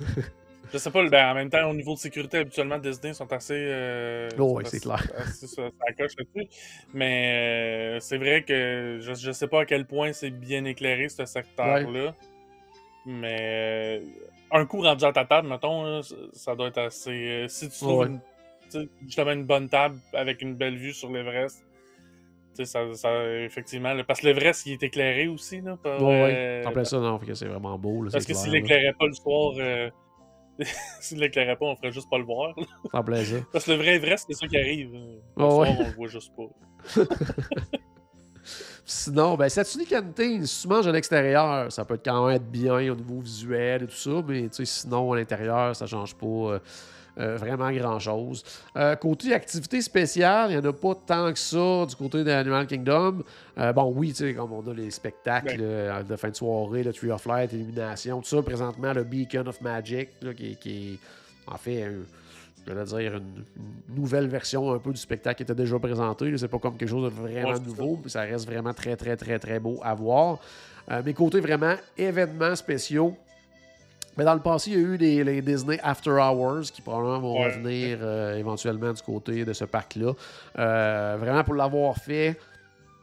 [0.72, 3.54] je sais pas, ben, en même temps, au niveau de sécurité, habituellement, Disney sont assez.
[3.56, 5.02] euh, Oh, c'est clair.
[5.18, 6.48] assez sur la coche là-dessus.
[6.94, 11.08] Mais euh, c'est vrai que je, je sais pas à quel point c'est bien éclairé,
[11.08, 12.14] ce secteur-là.
[13.04, 14.00] Mais euh,
[14.52, 17.10] un coup rendu à ta table, mettons, là, ça- ça doit être assez.
[17.10, 18.06] euh, si tu trouves Ouais.
[18.06, 21.62] une- justement une bonne table avec une belle vue sur l'Everest.
[22.54, 25.60] tu sais, Ça, ça, effectivement, là, parce que l'Everest, il est éclairé aussi.
[25.62, 26.62] Là, par, Ouais, ouais.
[26.66, 28.02] En plein ça, non, fait que c'est vraiment beau.
[28.04, 28.58] Là, parce que s'il là.
[28.58, 29.90] l'éclairait pas le soir, euh,
[31.00, 32.54] s'il l'éclairait pas, on ferait juste pas le voir.
[33.04, 33.36] plein ça.
[33.52, 34.94] Parce que le vrai Everest, c'est ça qui arrive.
[34.94, 35.76] euh, Le Ouais, soir, ouais.
[35.78, 37.02] on le voit juste pas.
[38.84, 42.74] Sinon, ben, Satsuni Canteen, si tu manges à l'extérieur, ça peut quand même être bien
[42.92, 46.58] au niveau visuel et tout ça, mais sinon, à l'intérieur, ça change pas euh,
[47.18, 48.42] euh, vraiment grand-chose.
[48.76, 52.66] Euh, côté activité spéciale, il n'y en a pas tant que ça du côté d'Animal
[52.66, 53.22] Kingdom.
[53.58, 55.62] Euh, bon, oui, tu sais, comme on a les spectacles
[56.08, 59.60] de fin de soirée, le Tree of Light, Illumination, tout ça, présentement, le Beacon of
[59.60, 60.98] Magic, là, qui, qui est
[61.52, 61.90] en fait
[62.66, 66.36] je vais dire, une, une nouvelle version un peu du spectacle qui était déjà présenté.
[66.36, 69.38] C'est pas comme quelque chose de vraiment nouveau, mais ça reste vraiment très, très, très,
[69.38, 70.38] très beau à voir.
[70.90, 73.16] Euh, mais côté vraiment événements spéciaux,
[74.16, 77.18] mais dans le passé, il y a eu les, les Disney After Hours qui probablement
[77.20, 77.46] vont Ouais.
[77.46, 80.12] revenir euh, éventuellement du côté de ce parc-là.
[80.58, 82.38] Euh, vraiment pour l'avoir fait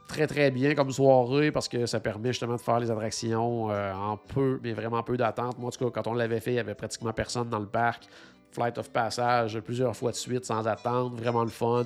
[0.08, 3.92] très très bien comme soirée parce que ça permet justement de faire les attractions euh,
[3.94, 5.58] en peu, mais vraiment peu d'attente.
[5.58, 7.66] Moi, en tout cas, quand on l'avait fait, il n'y avait pratiquement personne dans le
[7.66, 8.04] parc.
[8.52, 11.84] Flight of Passage plusieurs fois de suite sans attendre, vraiment le fun.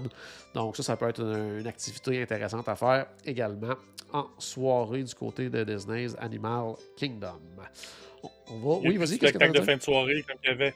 [0.55, 3.75] Donc ça, ça peut être une, une activité intéressante à faire également
[4.15, 7.41] en soirée du côté de Disney's Animal Kingdom.
[8.51, 8.89] On- va...
[8.89, 10.75] Oui, vas-y, tu spectacle de fin de soirée comme il y avait.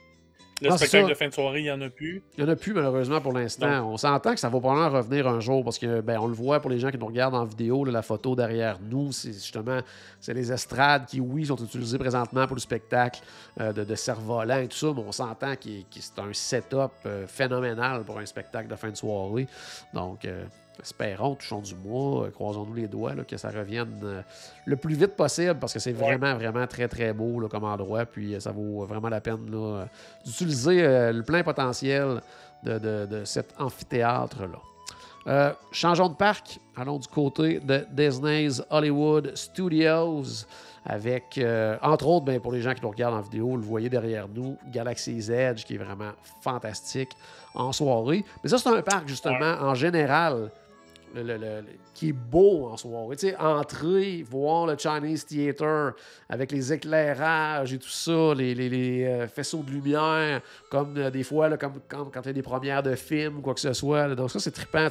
[0.61, 2.21] Le Ah, spectacle de fin de soirée, il n'y en a plus.
[2.37, 3.89] Il n'y en a plus malheureusement pour l'instant.
[3.89, 6.59] On s'entend que ça va probablement revenir un jour parce que ben, on le voit
[6.59, 9.79] pour les gens qui nous regardent en vidéo, là, la photo derrière nous, c'est justement
[10.19, 13.21] c'est les estrades qui, oui, sont utilisées présentement pour le spectacle
[13.61, 17.25] euh, de, de cerf-volant et tout ça, mais on s'entend que c'est un setup euh,
[17.25, 19.47] phénoménal pour un spectacle de fin de soirée.
[19.93, 20.43] Donc, euh,
[20.81, 24.21] espérons, touchons du mois, euh, croisons-nous les doigts, là, que ça revienne euh,
[24.65, 28.05] le plus vite possible parce que c'est vraiment, vraiment très, très beau là, comme endroit.
[28.05, 29.85] Puis euh, ça vaut vraiment la peine là,
[30.25, 32.21] d'utiliser euh, le plein potentiel
[32.63, 34.59] de, de- de cet amphithéâtre-là.
[35.27, 36.59] Euh, changeons de parc.
[36.75, 40.23] Allons du côté de Disney's Hollywood Studios
[40.85, 43.63] avec, euh, entre autres, ben, pour les gens qui nous regardent en vidéo, vous le
[43.63, 46.11] voyez derrière nous, Galaxy's Edge, qui est vraiment
[46.41, 47.09] fantastique
[47.53, 48.23] en soirée.
[48.43, 50.49] Mais ça, c'est un parc, justement, en général,
[51.15, 53.15] le- le- le- le- qui est beau en soirée.
[53.15, 55.93] Tu sais, entrer, voir le Chinese Theater
[56.29, 61.09] avec les éclairages et tout ça, les, les- les, euh, faisceaux de lumière, comme euh,
[61.09, 63.53] des fois, là, comme, comme quand il y a des premières de films ou quoi
[63.53, 64.07] que ce soit.
[64.07, 64.15] là.
[64.15, 64.87] Donc ça, c'est trippant.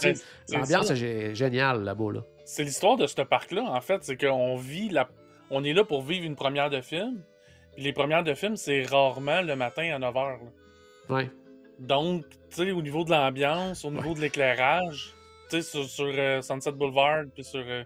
[0.53, 2.13] L'ambiance est gé- géniale là-bas.
[2.13, 2.21] Là.
[2.45, 4.03] C'est l'histoire de ce parc-là, en fait.
[4.05, 5.09] C'est qu'on vit la...
[5.51, 7.23] On est là pour vivre une première de film.
[7.77, 10.39] Les premières de film, c'est rarement le matin à 9h.
[11.11, 11.31] Ouais.
[11.79, 15.15] Donc, tu sais, au niveau de l'ambiance, au niveau de l'éclairage,
[15.57, 17.65] sais, sur, sur, euh, Sunset Boulevard, puis sur.
[17.67, 17.85] euh,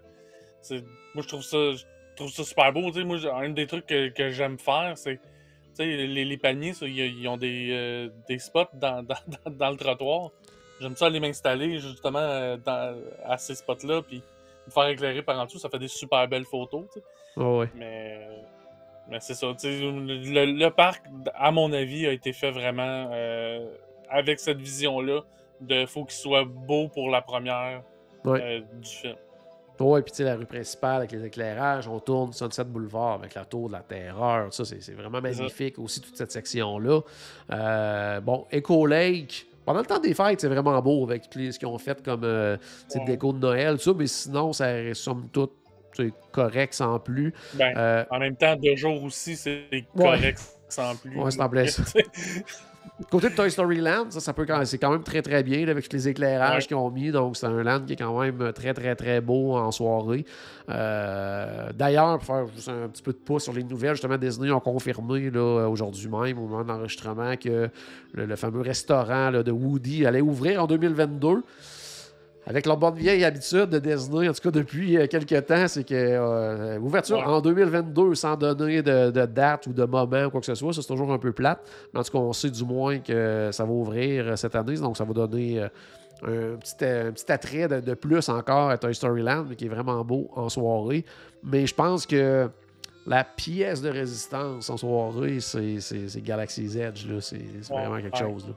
[1.13, 1.83] moi, je trouve ça, je
[2.15, 2.89] trouve ça super beau.
[2.91, 5.17] Tu sais, moi, un des trucs que, que j'aime faire, c'est.
[5.17, 5.21] Tu
[5.75, 9.69] sais, les, les paniers, ça, ils, ont des, euh, des spots dans, dans, dans- dans
[9.71, 10.29] le trottoir.
[10.79, 12.95] J'aime ça aller m'installer justement dans-
[13.25, 14.21] à ces spots-là, puis
[14.67, 15.59] me faire éclairer par en dessous.
[15.59, 16.85] Ça fait des super belles photos.
[17.35, 17.67] Ouais.
[17.75, 18.27] Mais,
[19.09, 19.47] mais c'est ça.
[19.63, 23.09] Le, le parc, à mon avis, a été fait vraiment
[24.09, 25.21] avec cette vision-là
[25.67, 27.81] de faut qu'il soit beau pour la première
[28.25, 29.15] euh, du film.
[29.79, 33.33] Ouais, puis tu sais, la rue principale avec les éclairages, on tourne Sunset Boulevard avec
[33.33, 34.53] la tour de la terreur.
[34.53, 37.01] Ça, c'est vraiment magnifique aussi, toute cette section-là.
[37.51, 39.47] Euh, bon, Echo Lake.
[39.65, 42.23] Pendant le temps des fêtes, c'est vraiment beau avec les- ce qu'ils ont fait comme
[42.23, 42.57] euh,
[42.95, 43.05] Ouais.
[43.05, 45.53] déco de Noël, tout ça, mais sinon, ça somme toute
[46.31, 47.33] correct sans plus.
[47.55, 49.65] Ben, Euh, En même temps, deux jours aussi, c'est
[49.97, 51.17] correct sans plus.
[51.19, 51.81] Ouais, c'est en plein ça.
[53.09, 55.65] Côté de Toy Story Land, ça, ça peut quand c'est quand même très très bien
[55.65, 56.67] là, avec tous les éclairages Ouais.
[56.67, 57.11] qu'ils ont mis.
[57.11, 60.25] Donc c'est un land qui est quand même très très très beau en soirée.
[60.69, 64.51] Euh, D'ailleurs, pour faire juste un petit peu de pouce sur les nouvelles, justement, Disney
[64.51, 67.69] ont confirmé là, aujourd'hui même, au moment de l'enregistrement, que
[68.13, 71.43] le, le fameux restaurant là, de Woody allait ouvrir en 2022.
[72.45, 75.85] Avec leur bonne vieille habitude de Disney, en tout cas depuis euh, quelques temps, c'est
[75.85, 77.23] que euh, ouverture Ouais.
[77.23, 80.73] en 2022 sans donner de, de date ou de moment ou quoi que ce soit,
[80.73, 81.59] c'est toujours un peu plate.
[81.93, 84.75] Mais en tout cas, on sait du moins que ça va ouvrir euh, cette année,
[84.75, 88.69] donc ça va donner euh, un, petit, euh, un petit attrait de, de plus encore
[88.69, 91.05] à Toy Story Land, mais qui est vraiment beau en soirée.
[91.43, 92.49] Mais je pense que
[93.07, 97.05] la pièce de résistance en soirée, c'est Galaxy's Edge.
[97.21, 98.31] C'est c'est Ouais, vraiment quelque ouais.
[98.33, 98.47] chose.
[98.49, 98.53] là.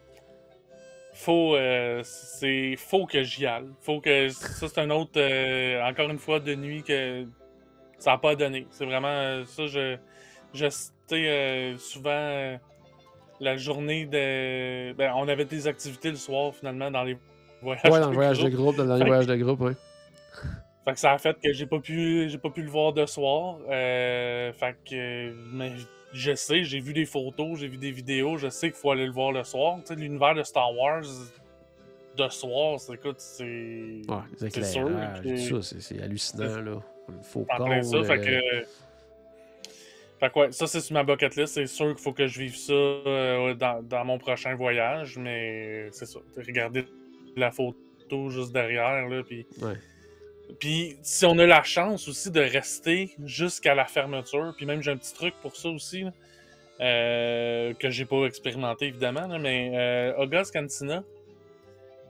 [1.16, 3.70] Faut euh, c'est faut que j'y aille.
[3.80, 7.26] Faut que ça c'est un autre euh, encore une fois de nuit que
[7.98, 8.66] ça n'a pas donné.
[8.70, 9.96] C'est vraiment euh, ça je
[10.54, 12.58] je sais souvent
[13.40, 17.16] la journée de ben, on avait des activités le soir finalement dans les
[17.62, 17.84] voyages.
[17.84, 18.76] Ouais, dans le de voyage de groupe.
[18.76, 19.74] dans le dernier Fait- voyage de groupe, ouais.
[20.84, 23.06] Fait que ça a fait que j'ai pas pu j'ai pas pu le voir de
[23.06, 23.56] soir.
[23.68, 25.72] Fait que mais
[26.12, 29.06] je sais, j'ai vu des photos, j'ai vu des vidéos, je sais qu'il faut aller
[29.06, 29.76] le voir le soir.
[29.80, 31.02] Tu sais, l'univers de Star Wars
[32.16, 36.82] de soir, c'est écoute, c'est Ouais, les C'est sûr c'est- c'est hallucinant, là.
[37.22, 38.02] Faucon, en plein ça.
[38.04, 38.66] Fait que
[40.18, 41.54] fait que ouais, ça c'est sur ma bucket list.
[41.54, 45.88] C'est sûr qu'il faut que je vive ça euh, dans, dans mon prochain voyage, mais
[45.92, 46.20] c'est ça.
[46.36, 46.86] Regardez
[47.36, 49.74] la photo juste derrière, là, puis Ouais.
[50.60, 54.92] Puis si on a la chance aussi de rester jusqu'à la fermeture, puis même j'ai
[54.92, 56.12] un petit truc pour ça aussi, là,
[56.80, 61.02] euh, que j'ai pas expérimenté évidemment, là, mais euh, August Cantina,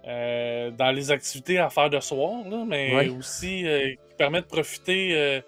[0.06, 3.08] euh, dans les activités à faire de soir, là, mais Ouais.
[3.08, 5.40] aussi euh, qui permet de profiter euh,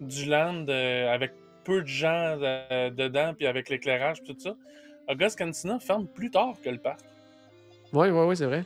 [0.00, 1.32] du land avec
[1.64, 4.54] peu de gens dedans, puis avec l'éclairage, tout ça.
[5.08, 7.00] August Cantina ferme plus tard que le parc.
[7.92, 8.64] Ouais, ouais, ouais, c'est vrai.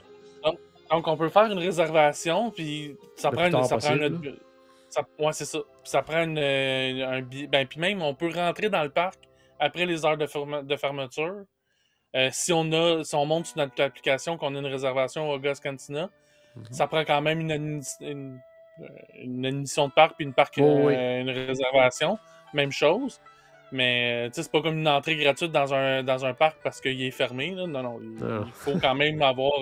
[0.90, 3.64] Donc, on peut faire une réservation, puis ça Le prend une.
[3.64, 4.36] Ça prend une-
[4.88, 5.58] ça- ouais, c'est ça.
[5.60, 7.46] Puis ça prend une, un billet.
[7.46, 9.18] Ben, puis même, on peut rentrer dans le parc
[9.60, 11.42] après les heures de, ferme- de fermeture.
[12.16, 15.34] Euh, si, on a, si on monte sur notre application qu'on a une réservation au
[15.34, 16.08] August Cantina,
[16.56, 16.64] Mhm.
[16.70, 18.32] ça prend quand même une, euh,
[19.22, 20.94] une admission de parc puis une, parc, Oh, euh, oui.
[21.20, 22.18] une réservation.
[22.54, 23.20] Même chose.
[23.70, 26.80] Mais tu sais, c'est pas comme une entrée gratuite dans un, dans un parc parce
[26.80, 27.50] qu'il est fermé.
[27.50, 27.66] Là.
[27.66, 27.98] Non, non.
[28.00, 28.44] Il, Non.
[28.46, 29.52] il faut quand même avoir.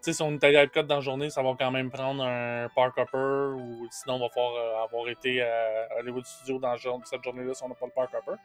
[0.00, 2.68] Si on est allé à Epcot dans la journée, ça va quand même prendre un
[2.74, 7.22] park hopper ou sinon on va falloir euh, avoir été à Hollywood Studios dans cette
[7.22, 8.38] journée-là si on n'a pas le park hopper.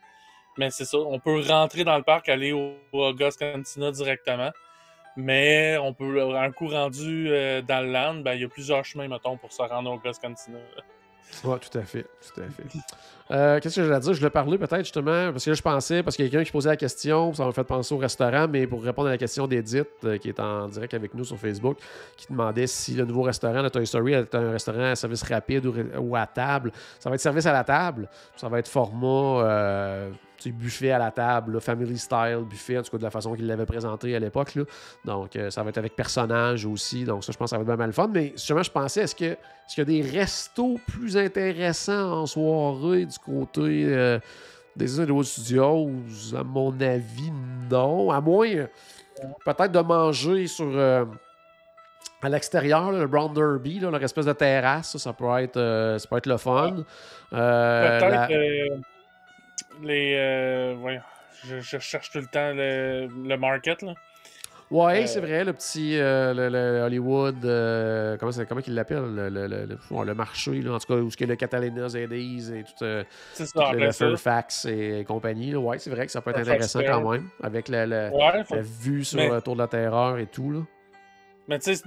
[0.57, 4.51] Mais c'est ça, on peut rentrer dans le parc, aller au, au August Cantina directement.
[5.17, 8.83] Mais on peut, un coup rendu euh, dans le land, ben, il y a plusieurs
[8.83, 10.59] chemins, mettons, pour se rendre au August Cantina.
[11.43, 12.03] Ouais, tout à fait.
[12.03, 12.79] Tout à fait.
[13.31, 14.13] Euh, Qu'est-ce que j'allais dire?
[14.13, 16.45] Je l'ai parlé peut-être justement, parce que là, je pensais, parce qu'il y a quelqu'un
[16.45, 19.17] qui posait la question, ça m'a fait penser au restaurant, mais pour répondre à la
[19.17, 21.77] question d'Edith, euh, qui est en direct avec nous sur Facebook,
[22.15, 25.65] qui demandait si le nouveau restaurant de Toy Story est un restaurant à service rapide
[25.65, 26.71] ou, à table.
[26.99, 30.11] Ça va être service à la table, ça va être format euh,
[30.51, 33.47] buffet à la table, là, family style buffet, en tout cas de la façon qu'il
[33.47, 34.53] l'avait présenté à l'époque.
[35.03, 37.03] Donc, euh, ça va être avec personnage aussi.
[37.03, 38.09] Donc, ça, je pense que ça va être pas mal fun.
[38.13, 42.25] Mais justement, je pensais, est-ce que est-ce qu'il y a des restos plus intéressants en
[42.25, 44.19] soirée du côté euh,
[44.75, 45.89] des Hollywood Studios?
[46.37, 47.31] À mon avis,
[47.71, 48.11] non.
[48.11, 48.47] À moins
[49.45, 51.05] peut-être de manger sur euh,
[52.21, 55.97] à l'extérieur, le Brown Derby, là, leur espèce de terrasse, ça, ça peut être, euh,
[55.99, 56.77] ça peut être le fun.
[57.33, 58.27] Euh, Peut-être la-
[59.83, 60.15] les.
[60.17, 61.01] euh, voyons,
[61.45, 63.81] je, je cherche tout le temps le, le market.
[63.81, 63.93] Là.
[64.71, 68.97] Ouais, Euh, c'est vrai, le petit euh, le, le Hollywood, euh, comment, comment il l'appelle,
[69.13, 71.35] le, le, le, le- ouais, le marché, là, en tout cas, où ce que le
[71.35, 73.05] Catalina, Zedis et tout,
[73.45, 73.91] ça, le.
[73.91, 75.51] Fairfax et compagnie.
[75.51, 75.59] Là.
[75.59, 76.91] Ouais, c'est vrai que ça peut être Fairfax intéressant Fair.
[77.03, 79.67] quand même, avec la, la- Ouais, faut- la vue sur Mais- le tour de la
[79.67, 80.51] terreur et tout.
[80.51, 80.61] Là.
[81.47, 81.83] mais tu sais,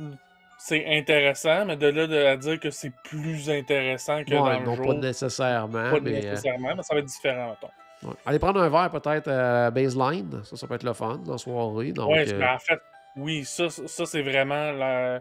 [0.61, 4.61] c'est- intéressant, mais de là de, à dire que c'est plus intéressant que Ouais, dans
[4.61, 6.12] le non, pas nécessairement, pas mais...
[6.12, 7.72] nécessairement, mais ça va être différent, mettons.
[8.02, 8.14] Ouais.
[8.26, 11.38] Allez prendre un verre peut-être à baseline, ça, ça peut être le fun dans la
[11.38, 11.92] soirée.
[11.92, 12.80] Donc, ouais, euh, mais en fait,
[13.16, 15.20] oui, ça, ça c'est vraiment la.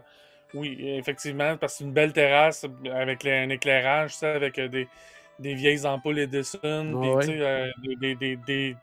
[0.54, 4.88] Oui, effectivement, parce que c'est une belle terrasse avec un éclairage, sais, avec euh, des,
[5.38, 7.28] des vieilles ampoules Edison, Ouais.
[7.28, 8.76] euh, des, des, des, des-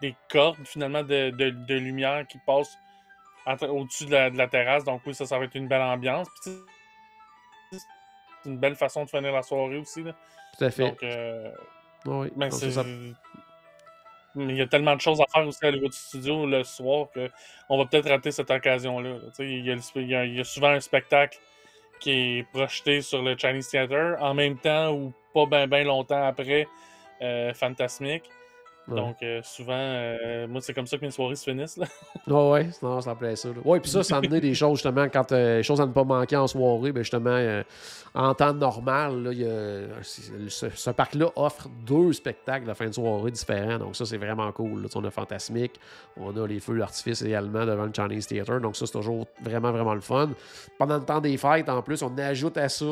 [0.00, 2.76] des cordes finalement de, de, de lumière qui passent
[3.46, 4.84] au-dessus de la, de la terrasse.
[4.84, 6.28] Donc, oui, ça, ça va être une belle ambiance.
[6.42, 6.52] Puis,
[7.72, 10.02] c'est une belle façon de finir la soirée aussi.
[10.02, 10.12] Là.
[10.58, 10.82] tout à fait.
[10.90, 11.50] Donc, euh,
[12.36, 12.70] Oui, c'est.
[12.72, 12.82] ça-
[14.36, 17.06] Mais il y a tellement de choses à faire aussi à Hollywood Studio le soir
[17.14, 19.16] qu'on va peut-être rater cette occasion-là.
[19.38, 21.38] Il y, a il y a- il y a souvent un spectacle
[22.00, 26.26] qui est projeté sur le Chinese Theater, en même temps ou pas bien ben longtemps
[26.26, 26.66] après
[27.22, 28.24] euh, Fantasmic.
[28.86, 28.96] Ouais.
[28.96, 31.76] Donc, euh, souvent, euh, moi, c'est comme ça que mes soirées se finissent.
[31.78, 31.86] Là.
[32.26, 33.48] Ouais, ouais, sinon, ça plaît ça.
[33.48, 33.54] là.
[33.64, 35.92] Ouais, puis ça, ça a amené des choses, justement, quand euh, les choses à ne
[35.92, 37.62] pas manquer en soirée, ben justement,
[38.14, 42.92] en temps normal, là, y a- ce, ce parc-là offre deux spectacles de fin de
[42.92, 43.78] soirée différents.
[43.78, 44.82] Donc, ça, c'est vraiment cool.
[44.82, 44.88] là.
[44.94, 45.80] On a Fantasmique,
[46.16, 48.60] on a les feux d'artifice également devant le Chinese Theater.
[48.60, 50.30] Donc, ça, c'est toujours vraiment, vraiment le fun.
[50.78, 52.86] Pendant le temps des fêtes, en plus, on ajoute à ça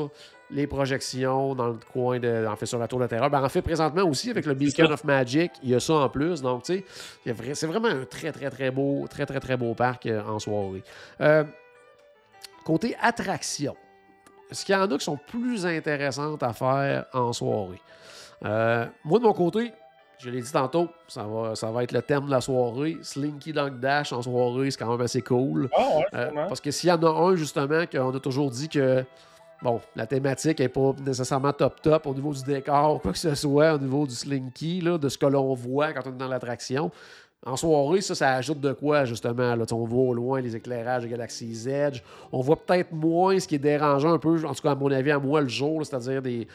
[0.50, 2.46] les projections dans le coin de.
[2.46, 3.30] En fait, sur la Tour de la Terreur.
[3.30, 6.08] Ben, en fait, présentement aussi, avec le Beacon of Magic, il y a ça en
[6.08, 6.42] plus.
[6.42, 6.84] Donc, tu
[7.24, 10.22] sais, vrai- c'est vraiment un très, très, très beau, très, très, très beau parc euh,
[10.24, 10.82] en soirée.
[11.20, 11.44] Euh,
[12.64, 13.76] côté attraction,
[14.50, 17.80] est-ce qu'il y en a qui sont plus intéressantes à faire en soirée?
[18.44, 19.72] Euh, moi, de mon côté,
[20.18, 22.96] je l'ai dit tantôt, ça va, ça va être le thème de la soirée.
[23.02, 25.68] Slinky Dunk Dash en soirée, c'est quand même assez cool.
[25.76, 28.68] Ah ouais, Euh, parce que s'il y en a un, justement, qu'on a toujours dit
[28.68, 29.04] que,
[29.62, 33.74] bon, la thématique n'est pas nécessairement top-top au niveau du décor, quoi que ce soit,
[33.74, 36.90] au niveau du slinky, là, de ce que l'on voit quand on est dans l'attraction.
[37.44, 39.56] En soirée, ça, ça ajoute de quoi, justement?
[39.56, 42.00] Là, on voit au loin les éclairages de Galaxy's Edge.
[42.30, 44.90] On voit peut-être moins ce qui est dérangeant un peu, en tout cas, à mon
[44.92, 46.46] avis, à moi, le jour, c'est-à-dire des,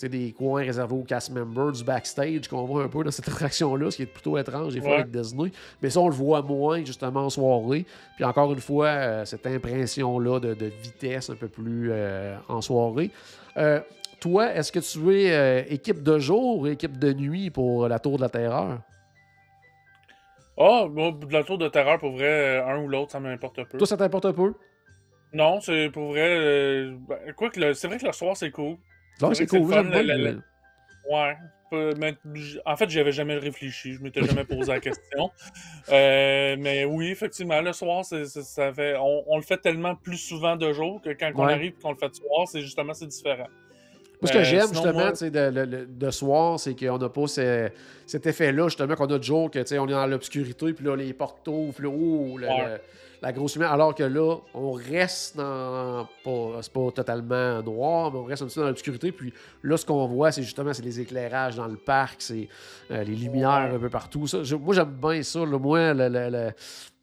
[0.00, 3.90] des coins réservés aux cast members, du backstage qu'on voit un peu dans cette attraction-là,
[3.90, 5.00] ce qui est plutôt étrange des fois Ouais.
[5.00, 5.50] avec Disney.
[5.80, 7.86] Mais ça, on le voit moins justement en soirée.
[8.16, 12.60] Puis encore une fois, euh, cette impression-là de, de vitesse un peu plus euh, en
[12.60, 13.10] soirée.
[13.56, 13.80] Euh,
[14.20, 18.16] toi, est-ce que tu es équipe de jour ou équipe de nuit pour la Tour
[18.16, 18.78] de la Terreur?
[20.58, 23.78] Ah, bon, de la tour de terreur, pour vrai, un ou l'autre, ça m'importe peu.
[23.78, 24.52] Toi, ça t'importe peu?
[25.32, 26.28] Non, c'est pour vrai.
[26.38, 28.76] euh, ben, quoi que le- c'est vrai que le soir, c'est cool.
[29.20, 29.60] Non, C'est cool.
[29.60, 30.42] le fun, le- le-
[31.10, 31.36] Ouais.
[31.96, 32.14] Mais
[32.66, 33.94] en fait, j'y avais jamais réfléchi.
[33.94, 35.30] Je m'étais jamais posé la question.
[35.90, 40.56] Euh, mais oui, effectivement, le soir, ça fait, on, on le fait tellement plus souvent
[40.56, 43.06] de jour que quand on arrive et qu'on le fait de soir, c'est justement c'est
[43.06, 43.48] différent.
[44.20, 47.08] Moi, ce que Euh, j'aime, justement, moi- de, le- le- de soir, c'est qu'on n'a
[47.08, 47.70] pas ce-
[48.06, 51.12] cet effet-là, justement, qu'on a de jour, que, on est dans l'obscurité, puis là, les
[51.14, 52.64] portes ouvrent, puis là, oh, le- Ouais.
[52.68, 52.80] le-
[53.22, 56.08] la grosse lumière, alors que là, on reste dans...
[56.60, 59.32] C'est pas totalement noir, mais on reste un petit peu dans l'obscurité, puis
[59.62, 62.48] là, ce qu'on voit, c'est justement, c'est les éclairages dans le parc, c'est
[62.90, 63.76] euh, les lumières Ouais.
[63.76, 64.26] un peu partout.
[64.26, 65.58] Ça, je- moi, j'aime bien ça, là.
[65.58, 66.52] Moi, le, le- le-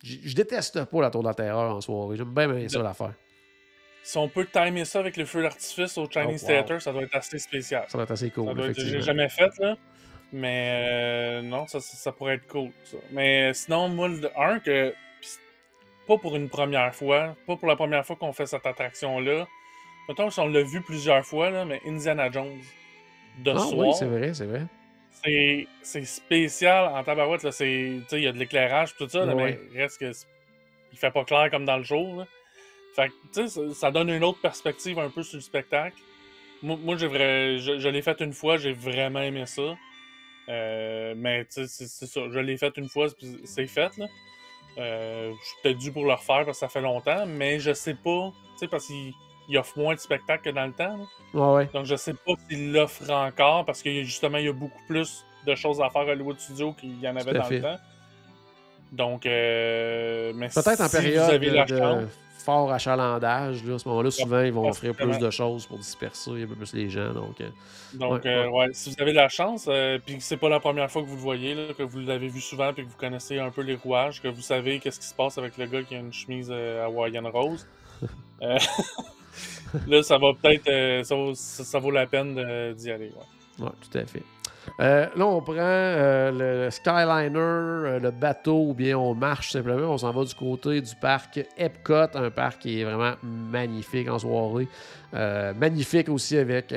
[0.04, 2.18] je déteste pas la Tour de la Terreur en soirée.
[2.18, 3.14] J'aime bien, bien ça, l'affaire.
[4.04, 6.54] Si on peut timer ça avec le feu d'artifice au Chinese Oh, wow.
[6.54, 7.84] Theater, ça doit être assez spécial.
[7.88, 8.72] Ça va être assez cool, doit.
[8.74, 9.76] J'ai jamais fait, là.
[10.32, 12.72] Mais euh, non, ça, ça, ça pourrait être cool.
[12.84, 12.98] ça.
[13.12, 14.94] Mais sinon, moi, le un, que.
[16.10, 19.48] Pas pour une première fois, pas pour la première fois qu'on fait cette attraction-là.
[20.08, 22.58] Mettons si on l'a vu plusieurs fois, là, mais Indiana Jones
[23.46, 23.88] de Ah soir.
[23.88, 24.64] oui, c'est vrai, c'est vrai.
[25.24, 27.46] c'est c'est spécial en tabarouette.
[27.62, 29.60] Il y a de l'éclairage tout ça, là, Ouais.
[29.74, 30.12] mais reste que
[30.92, 32.20] il fait pas clair comme dans le jour.
[32.20, 32.28] là.
[32.96, 35.96] Fait que, tu sais, ça, ça donne une autre perspective un peu sur le spectacle.
[36.64, 39.78] Moi, moi, j'ai vrai, je, je l'ai fait une fois, j'ai vraiment aimé ça.
[40.50, 43.08] Euh, mais tu sais, c'est ça, je l'ai fait une fois,
[43.44, 43.96] c'est fait.
[43.98, 44.08] Là.
[44.80, 47.74] Euh, je suis peut-être dû pour le refaire parce que ça fait longtemps, mais je
[47.74, 49.14] sais pas, tu sais, parce qu'il
[49.50, 50.98] il offre moins de spectacles que dans le temps.
[51.34, 51.70] Ouais, ouais.
[51.74, 55.26] Donc, je sais pas s'il l'offre encore parce que justement, il y a beaucoup plus
[55.46, 57.56] de choses à faire à Hollywood Studio qu'il y en avait dans fait.
[57.56, 57.78] le temps.
[58.92, 62.04] Donc, euh, mais Peut-être en si période vous avez la chance,
[62.42, 66.44] fort achalandage, là, à ce moment-là, souvent, ils vont offrir plus de choses pour disperser
[66.44, 67.14] un peu plus les gens.
[67.14, 67.50] Donc, euh,
[67.94, 70.60] donc ouais, euh, ouais, si vous avez la chance, euh, puis que c'est pas la
[70.60, 72.98] première fois que vous le voyez, là, que vous l'avez vu souvent, puis que vous
[72.98, 75.84] connaissez un peu les rouages, que vous savez qu'est-ce qui se passe avec le gars
[75.84, 77.68] qui a une chemise euh, hawaïenne rose,
[79.88, 83.12] là, ça va peut-être, ça, vaut- ça- ça vaut la peine de- d'y aller.
[83.60, 84.24] ouais, tout à fait.
[84.80, 89.92] Euh, là, on prend euh, le Skyliner, euh, le bateau, ou bien on marche simplement.
[89.92, 94.20] On s'en va du côté du parc Epcot, un parc qui est vraiment magnifique en
[94.20, 94.68] soirée.
[95.14, 96.74] Magnifique aussi avec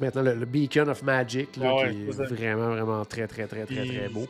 [0.00, 2.24] maintenant le, le Beacon of Magic, là, Ah ouais, qui est ça.
[2.24, 4.26] vraiment, vraiment très, très, très, très, très beau.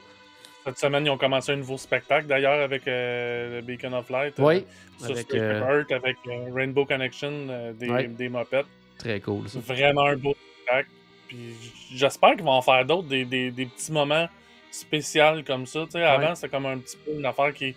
[0.66, 4.34] Cette semaine, ils ont commencé un nouveau spectacle d'ailleurs avec le Beacon of Light.
[4.38, 4.66] Oui,
[4.98, 6.16] sur avec, Heart, avec
[6.54, 7.46] Rainbow Connection,
[7.78, 8.08] des, Ouais.
[8.08, 8.66] des mopettes.
[8.98, 9.48] très cool.
[9.48, 9.60] ça.
[9.60, 10.90] Vraiment un beau spectacle.
[11.30, 11.54] Puis
[11.94, 14.28] j'espère qu'ils vont en faire d'autres, des, des- des petits moments
[14.70, 15.84] spéciaux comme ça.
[15.84, 17.74] Tu sais, Avant, c'était comme un petit peu une affaire qui,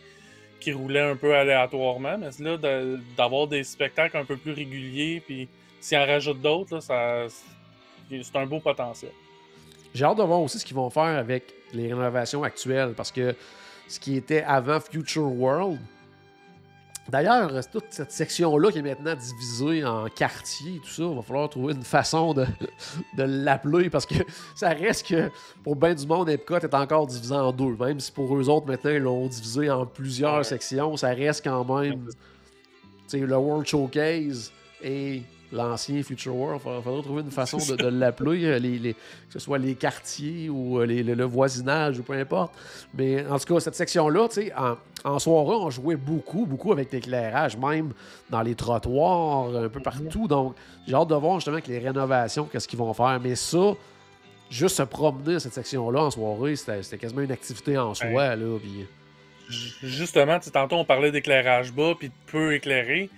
[0.60, 5.22] qui roulait un peu aléatoirement, mais là, de- d'avoir des spectacles un peu plus réguliers,
[5.26, 5.48] puis
[5.80, 7.26] s'ils en rajoutent d'autres, là, ça,
[8.10, 9.12] c'est un beau potentiel.
[9.94, 13.36] J'ai hâte de voir aussi ce qu'ils vont faire avec les rénovations actuelles parce que
[13.88, 15.80] ce qui était avant Future World.
[17.10, 21.50] D'ailleurs, toute cette section-là qui est maintenant divisée en quartiers, tout ça, il va falloir
[21.50, 22.46] trouver une façon de,
[23.18, 24.16] de l'appeler parce que
[24.56, 25.30] ça reste que
[25.64, 27.76] pour bien du monde, Epcot est encore divisé en deux.
[27.76, 31.66] Même si pour eux autres, maintenant, ils l'ont divisé en plusieurs sections, ça reste quand
[31.66, 32.08] même.
[33.10, 34.52] Tu le World Showcase
[34.82, 35.24] et
[35.54, 36.60] l'ancien Future World.
[36.66, 40.80] Il faudrait, trouver une façon de, l'appeler, euh, les, que ce soit les quartiers ou
[40.80, 42.54] euh, le, voisinage ou peu importe.
[42.94, 44.28] Mais en tout cas, cette section-là,
[44.58, 44.76] en,
[45.10, 47.94] en soirée, on jouait beaucoup, beaucoup avec l'éclairage, même
[48.30, 50.28] dans les trottoirs, un peu partout.
[50.28, 50.56] Donc,
[50.88, 53.20] j'ai hâte de voir justement avec les rénovations, qu'est-ce qu'ils vont faire.
[53.24, 53.74] Mais ça,
[54.50, 58.36] juste se promener à cette section-là en soirée, c'était quasiment une activité en soi.
[58.36, 58.58] Là,
[59.50, 63.10] Justement, tantôt on parlait d'éclairage bas puis de peu éclairé.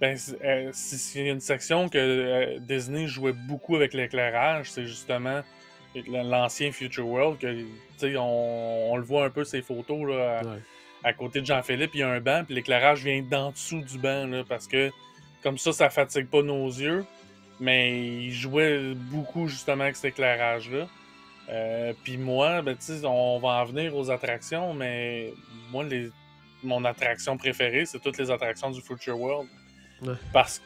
[0.00, 4.86] Ben, euh, s'il y a une section que euh, Disney jouait beaucoup avec l'éclairage, c'est
[4.86, 5.42] justement
[6.06, 7.38] l'ancien Future World.
[7.38, 10.42] Que, on, on le voit un peu ces photos là,
[11.02, 13.98] à, côté de Jean-Philippe, il y a un banc, puis l'éclairage vient d'en dessous du
[13.98, 14.90] banc là, parce que
[15.42, 17.04] comme ça, ça fatigue pas nos yeux.
[17.60, 20.86] Mais il jouait beaucoup justement avec cet éclairage-là.
[21.48, 25.32] Euh, puis moi, ben, on va en venir aux attractions, mais
[25.72, 26.10] moi, les,
[26.62, 29.48] mon attraction préférée, c'est toutes les attractions du Future World.
[30.32, 30.60] Parce,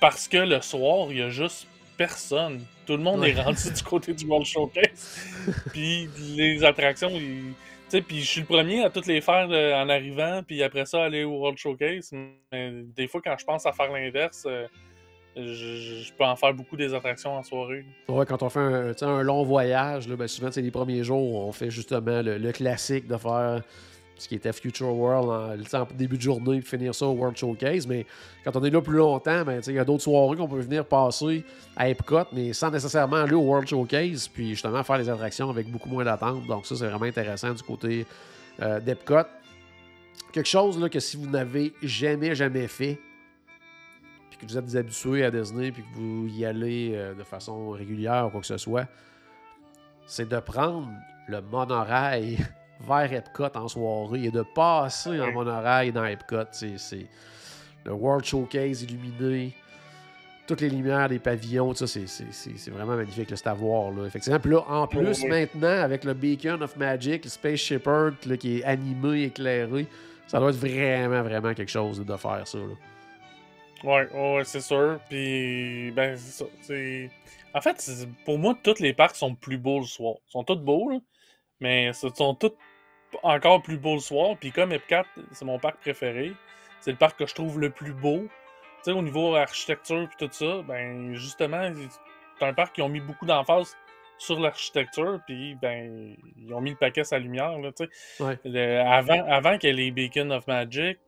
[0.00, 2.64] parce que le soir, il y a juste personne.
[2.86, 5.18] Tout le monde est rendu du côté du World Showcase.
[5.72, 7.10] puis les attractions,
[7.90, 10.84] tu puis je suis le premier à toutes les faire euh, en arrivant, puis après
[10.84, 12.12] ça, aller au World Showcase.
[12.12, 14.66] Mais des fois, quand je pense à faire l'inverse, euh,
[15.36, 17.84] je, peux en faire beaucoup des attractions en soirée.
[18.08, 21.52] Ouais, quand on fait un, long voyage, là, ben souvent, c'est les premiers jours, on
[21.52, 23.62] fait justement le classique de faire
[24.16, 27.86] ce qui était Future World en, début de journée, puis finir ça au World Showcase.
[27.86, 28.06] Mais
[28.44, 30.84] quand on est là plus longtemps, ben, il y a d'autres soirées qu'on peut venir
[30.84, 31.44] passer
[31.76, 35.70] à Epcot, mais sans nécessairement aller au World Showcase, puis justement faire les attractions avec
[35.70, 36.46] beaucoup moins d'attente.
[36.46, 38.06] Donc ça, c'est vraiment intéressant du côté
[38.62, 39.26] euh, d'Epcot.
[40.32, 42.98] Quelque chose là, que si vous n'avez jamais, jamais fait,
[44.30, 47.70] puis que vous êtes habitué à Disney, puis que vous y allez euh, de façon
[47.70, 48.86] régulière ou quoi que ce soit,
[50.06, 50.88] c'est de prendre
[51.28, 52.38] le monorail
[52.80, 56.46] vers Epcot en soirée et de passer en monorail dans Epcot.
[56.52, 57.06] C'est
[57.84, 59.54] le World Showcase illuminé,
[60.46, 63.90] toutes les lumières des pavillons, ça, c'est vraiment magnifique, c'est à voir.
[63.92, 64.38] Là, effectivement.
[64.38, 68.64] Puis là, en plus, maintenant, avec le Beacon of Magic, le Space Shepherd qui est
[68.64, 69.86] animé, éclairé,
[70.26, 72.58] ça doit être vraiment, vraiment quelque chose de faire ça.
[72.58, 72.74] Là.
[73.84, 74.98] Ouais, ouais, c'est sûr.
[75.08, 76.44] Puis, ben, c'est ça.
[77.54, 80.14] En fait, pour moi, tous les parcs sont plus beaux le soir.
[80.28, 80.98] Ils sont tous beaux, là.
[81.60, 82.52] Mais ce sont tous
[83.22, 84.36] encore plus beaux le soir.
[84.38, 86.32] Puis comme Epcot, c'est mon parc préféré.
[86.80, 88.26] C'est le parc que je trouve le plus beau.
[88.84, 91.72] Tu sais, au niveau architecture et tout ça, ben justement,
[92.38, 93.76] c'est un parc qui ont mis beaucoup d'emphase
[94.18, 97.58] sur l'architecture, puis ben ils ont mis le paquet sa lumière.
[97.58, 97.70] Là,
[98.20, 98.78] ouais.
[98.80, 100.98] avant, avant qu'il y ait les Beacon of Magic,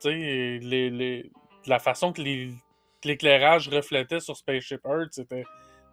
[0.00, 1.30] tu sais, les,
[1.66, 2.22] la façon que
[3.04, 5.44] l'éclairage reflétait sur Spaceship Earth, c'était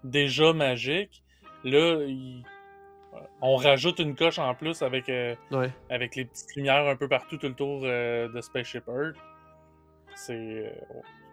[0.04, 1.24] déjà magique.
[1.64, 2.44] Là, il
[3.42, 5.36] on rajoute une coche en plus avec, euh,
[5.90, 9.18] avec les petites lumières un peu partout tout le tour euh, de Spaceship Earth.
[10.16, 10.72] C'est euh,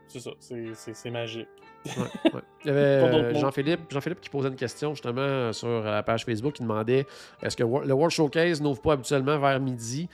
[0.09, 1.49] ça, c'est magique.
[1.85, 6.59] Il y avait Jean-Philippe Jean qui posait une question justement sur la page Facebook.
[6.59, 7.07] Il demandait
[7.43, 10.09] est-ce que le World Showcase n'ouvre pas habituellement vers midi?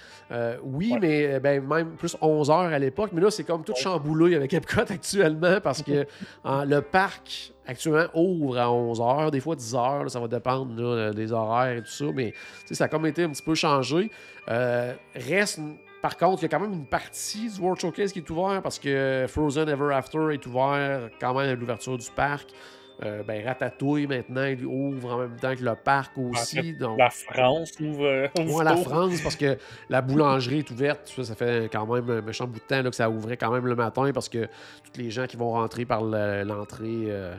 [0.62, 3.10] Oui, mais ben, même plus 11 h à l'époque.
[3.12, 6.06] Mais là, c'est comme tout chamboulé avec Epcot actuellement parce que
[6.44, 11.82] le parc actuellement ouvre à 11h, des fois 10h, ça va dépendre des horaires et
[11.82, 12.32] tout ça, mais
[12.70, 14.10] ça a comme été un petit peu changé.
[14.48, 15.60] Euh, reste,
[16.07, 18.62] par contre, il y a quand même une partie du World Showcase qui est ouvert
[18.62, 22.50] parce que Frozen Ever After est ouvert quand même à l'ouverture du parc.
[23.02, 26.74] Euh, ben, Ratatouille, maintenant, il ouvre en même temps que le parc aussi.
[26.74, 26.96] donc...
[26.96, 28.28] La France ouvre.
[28.38, 29.59] Moi, la France, parce que
[29.90, 31.12] la boulangerie est ouverte.
[31.24, 33.66] Ça, fait quand même un méchant bout de temps là, que ça ouvrait quand même
[33.66, 34.46] le matin parce que
[34.84, 37.07] tous les gens qui vont rentrer par l'entrée.
[37.09, 37.34] Euh,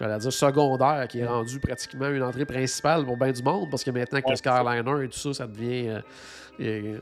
[0.00, 3.84] j'allais dire secondaire, qui est rendu pratiquement une entrée principale pour bien du monde, parce
[3.84, 6.00] que maintenant que le Skyliner et tout ça, ça devient.
[6.60, 6.98] Euh,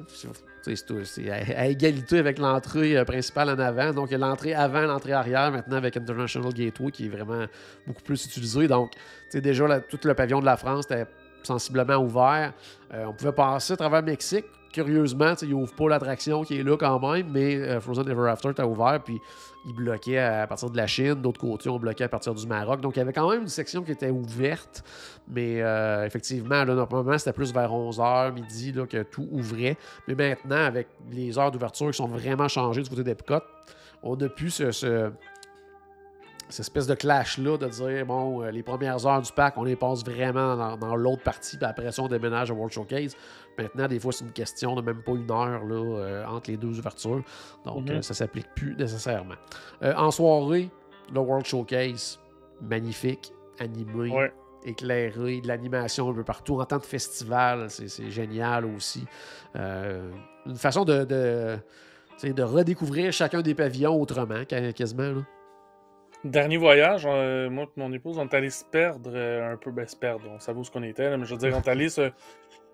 [0.62, 3.92] c'est à, égalité avec l'entrée euh, principale en avant.
[3.92, 7.46] Donc, l'entrée avant, l'entrée arrière, maintenant avec International Gateway, qui est vraiment
[7.86, 8.68] beaucoup plus utilisé.
[8.68, 8.92] Donc,
[9.32, 11.06] déjà, tout le pavillon de la France était
[11.42, 12.52] sensiblement ouvert.
[12.92, 14.46] Euh, on pouvait passer à travers le Mexique.
[14.72, 18.62] Curieusement, il n'ouvre pas l'attraction qui est là quand même, mais Frozen Ever After était
[18.62, 19.00] ouvert.
[19.04, 19.20] Puis
[19.66, 22.80] ils bloquaient à partir de la Chine, d'autres côtés ont bloqué à partir du Maroc.
[22.80, 24.82] Donc il y avait quand même une section qui était ouverte,
[25.28, 29.76] mais euh, effectivement, là, normalement, c'était plus vers 11h, midi que tout ouvrait.
[30.08, 33.40] Mais maintenant, avec les heures d'ouverture qui sont vraiment changées du côté d'Epcot,
[34.02, 35.10] on a pu ce,
[36.51, 39.76] cette espèce de clash-là de dire, bon, euh, les premières heures du parc, on les
[39.76, 43.16] passe vraiment dans, l'autre partie, puis après ça, on déménage à World Showcase.
[43.59, 46.57] Maintenant, des fois, c'est une question de même pas une heure là, euh, entre les
[46.57, 47.22] deux ouvertures.
[47.64, 47.96] Donc, mhm.
[47.96, 49.36] euh, ça ne s'applique plus nécessairement.
[49.82, 50.70] en soirée,
[51.12, 52.18] le World Showcase,
[52.61, 54.30] magnifique, animé.
[54.64, 56.61] éclairé, de l'animation un peu partout.
[56.61, 59.07] En temps de festival, c'est génial aussi.
[59.55, 61.59] une façon de
[62.28, 65.11] de redécouvrir chacun des pavillons autrement, qua- quasiment.
[65.11, 65.22] Là.
[66.24, 69.70] Dernier voyage, euh, moi et mon épouse, on est allé se perdre euh, un peu.
[69.70, 71.60] Ben, se perdre, on savait où ce qu'on était, là, mais je veux dire, on
[71.62, 72.10] est allé se,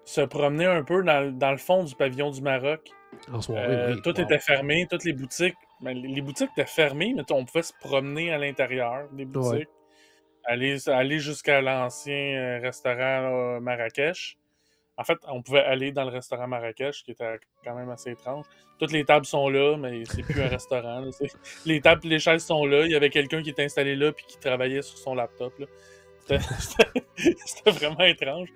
[0.05, 2.90] se promener un peu dans, le- dans le fond du pavillon du Maroc.
[3.32, 4.03] En soirée, Euh, oui.
[4.03, 4.24] tout Wow.
[4.24, 5.55] était fermé, toutes les boutiques.
[5.80, 9.68] ben, les boutiques étaient fermées, mais on pouvait se promener à l'intérieur des boutiques.
[10.44, 14.38] Aller, aller jusqu'à l'ancien restaurant là, Marrakech.
[14.99, 18.47] En fait, on pouvait aller dans le restaurant Marrakech, qui était quand même assez étrange.
[18.78, 21.01] Toutes les tables sont là, mais c'est plus un restaurant.
[21.01, 21.11] là.
[21.66, 22.84] Les tables et les chaises sont là.
[22.86, 25.53] Il y avait quelqu'un qui était installé là puis qui travaillait sur son laptop.
[26.26, 28.49] C'était- vraiment étrange.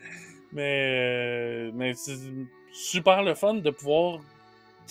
[0.52, 0.84] Mais,
[1.68, 2.16] euh, mais c'est
[2.72, 4.24] super le fun de pouvoir, tu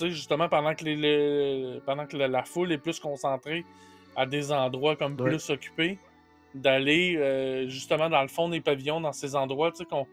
[0.05, 3.65] sais, justement, pendant que, les, les- pendant que la, la foule est plus concentrée
[4.15, 5.29] à des endroits comme Ouais.
[5.31, 5.97] plus occupés,
[6.55, 10.07] d'aller euh, justement dans le fond des pavillons, dans ces endroits, tu sais, qu'on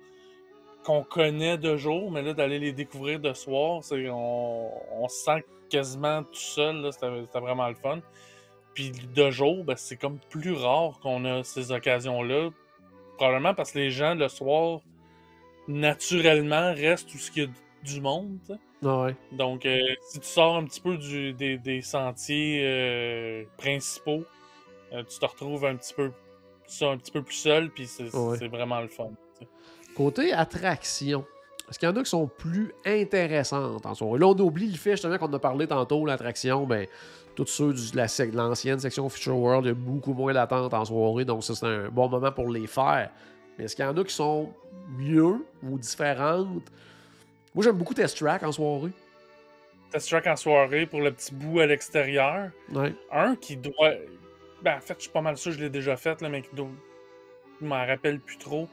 [0.87, 4.71] qu'on connaît de jour, mais là, d'aller les découvrir de soir, c'est, on,
[5.03, 7.99] on se sent quasiment tout seul, là, c'était c'était vraiment le fun.
[8.73, 12.51] Puis de jour, ben, c'est comme plus rare qu'on a ces occasions-là.
[13.17, 14.81] Probablement parce que les gens, le soir,
[15.67, 17.49] naturellement, restent où il y a
[17.83, 18.39] du monde.
[18.85, 19.17] Ah ouais.
[19.33, 24.25] Donc, euh, si tu sors un petit peu du- des, des sentiers euh, principaux,
[24.93, 26.13] euh, tu te retrouves un petit peu,
[26.67, 28.37] ça, un petit peu plus seul, puis c'est Ouais.
[28.39, 29.11] c'est vraiment le fun.
[29.97, 31.25] Côté attraction,
[31.69, 34.19] est-ce qu'il y en a qui sont plus intéressantes en soirée?
[34.19, 36.87] Là, on oublie le fait justement qu'on a parlé tantôt, l'attraction, ben,
[37.35, 40.75] tous ceux de la de l'ancienne section Future World, il y a beaucoup moins d'attente
[40.75, 43.11] en soirée, donc ça, c'est un bon moment pour les faire.
[43.59, 44.53] Mais est-ce qu'il y en a qui sont
[44.99, 46.71] mieux ou différentes?
[47.55, 48.93] Moi, j'aime beaucoup Test Track en soirée.
[49.91, 52.51] Test track en soirée pour le petit bout à l'extérieur.
[52.73, 52.95] Ouais.
[53.13, 53.93] Un qui doit.
[54.63, 56.55] Ben, en fait, je suis pas mal sûr je l'ai déjà fait, là, mais qui
[56.55, 56.69] doit.
[57.61, 58.69] Je m'en rappelle plus trop.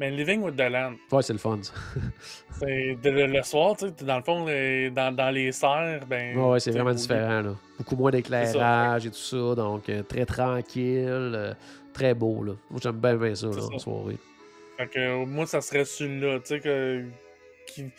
[0.00, 0.94] Mais Living with the Land.
[1.12, 1.58] Ouais, c'est le fun.
[1.62, 1.72] ça.
[2.58, 6.04] C'est de- le, le soir, tu sais, dans le fond, les- dans, dans les serres,
[6.08, 6.36] ben.
[6.36, 7.40] Ouais, ouais, c'est vraiment différent.
[7.42, 7.54] Là.
[7.78, 11.52] Beaucoup moins d'éclairage et tout ça, donc euh, très tranquille, euh,
[11.92, 12.42] très beau.
[12.44, 12.52] Là.
[12.70, 13.74] Moi, j'aime bien, bien ça, là, ça.
[13.74, 14.18] en soirée.
[14.76, 17.04] Fait que moi, ça serait celui-là, tu sais, que,
[17.66, 17.90] qui-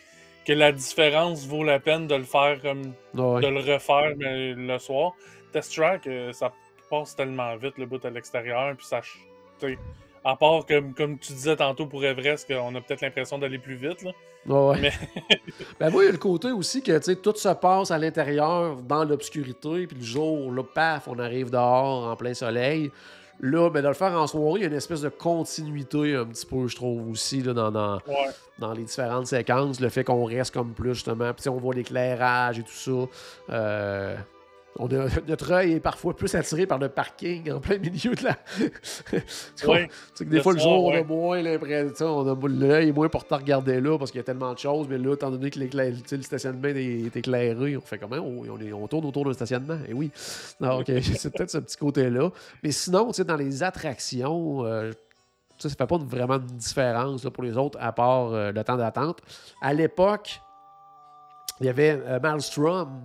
[0.46, 2.92] que la différence vaut la peine de le faire comme.
[3.14, 3.40] Ouais.
[3.42, 5.12] de le refaire mais le soir.
[5.52, 6.52] Test track, euh, ça
[6.90, 9.02] passe tellement vite le bout à l'extérieur, puis ça.
[9.02, 9.18] ch-
[9.60, 9.78] tu sais,
[10.28, 13.76] À part, comme, comme tu disais tantôt pour Everest, qu'on a peut-être l'impression d'aller plus
[13.76, 14.10] vite, là.
[14.46, 14.80] Ouais, ouais.
[14.80, 14.92] Mais-
[15.80, 19.04] ben moi, il y a le côté aussi que tout se passe à l'intérieur, dans
[19.04, 22.90] l'obscurité, puis le jour, là, paf, on arrive dehors en plein soleil.
[23.40, 26.24] Là, ben, de le faire en soirée, il y a une espèce de continuité un
[26.24, 28.30] petit peu, je trouve, aussi, là, dans, dans, Ouais.
[28.58, 29.78] dans les différentes séquences.
[29.80, 33.08] Le fait qu'on reste comme plus, justement, puis on voit l'éclairage et tout ça.
[33.50, 34.16] Euh,
[34.78, 38.24] on a- notre œil est parfois plus attiré par le parking en plein milieu de
[38.24, 38.36] la.
[39.10, 39.20] Tu
[39.64, 42.18] sais que des fois, le soir, jour, on a moins l'impression.
[42.18, 44.58] On a l'œil est moins porté à regarder là parce qu'il y a tellement de
[44.58, 44.86] choses.
[44.88, 48.16] Mais là, étant donné que le stationnement est, est éclairé, on fait comment?
[48.16, 49.78] On, on, est- on tourne autour d'un stationnement.
[49.88, 50.10] Et oui.
[50.60, 52.30] Non, ok, c'est peut-être ce petit côté-là.
[52.62, 54.92] Mais sinon, tu sais, dans les attractions, euh,
[55.58, 58.62] ça, ça fait pas vraiment de différence là, pour les autres, à part euh, le
[58.64, 59.20] temps d'attente.
[59.62, 60.40] À l'époque,
[61.60, 63.00] il y avait euh, Maelstrom.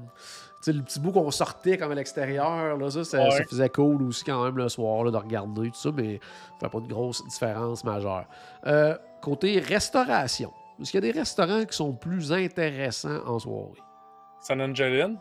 [0.62, 3.32] Sais, le petit bout qu'on sortait comme à l'extérieur, là, ça, ça, Ouais.
[3.32, 6.20] ça faisait cool aussi quand même le soir là, de regarder tout ça, mais
[6.60, 8.26] ça fait pas de grosse différence majeure.
[8.68, 13.82] Euh, côté restauration, est-ce qu'il y a des restaurants qui sont plus intéressants en soirée?
[14.42, 15.18] San Angeline.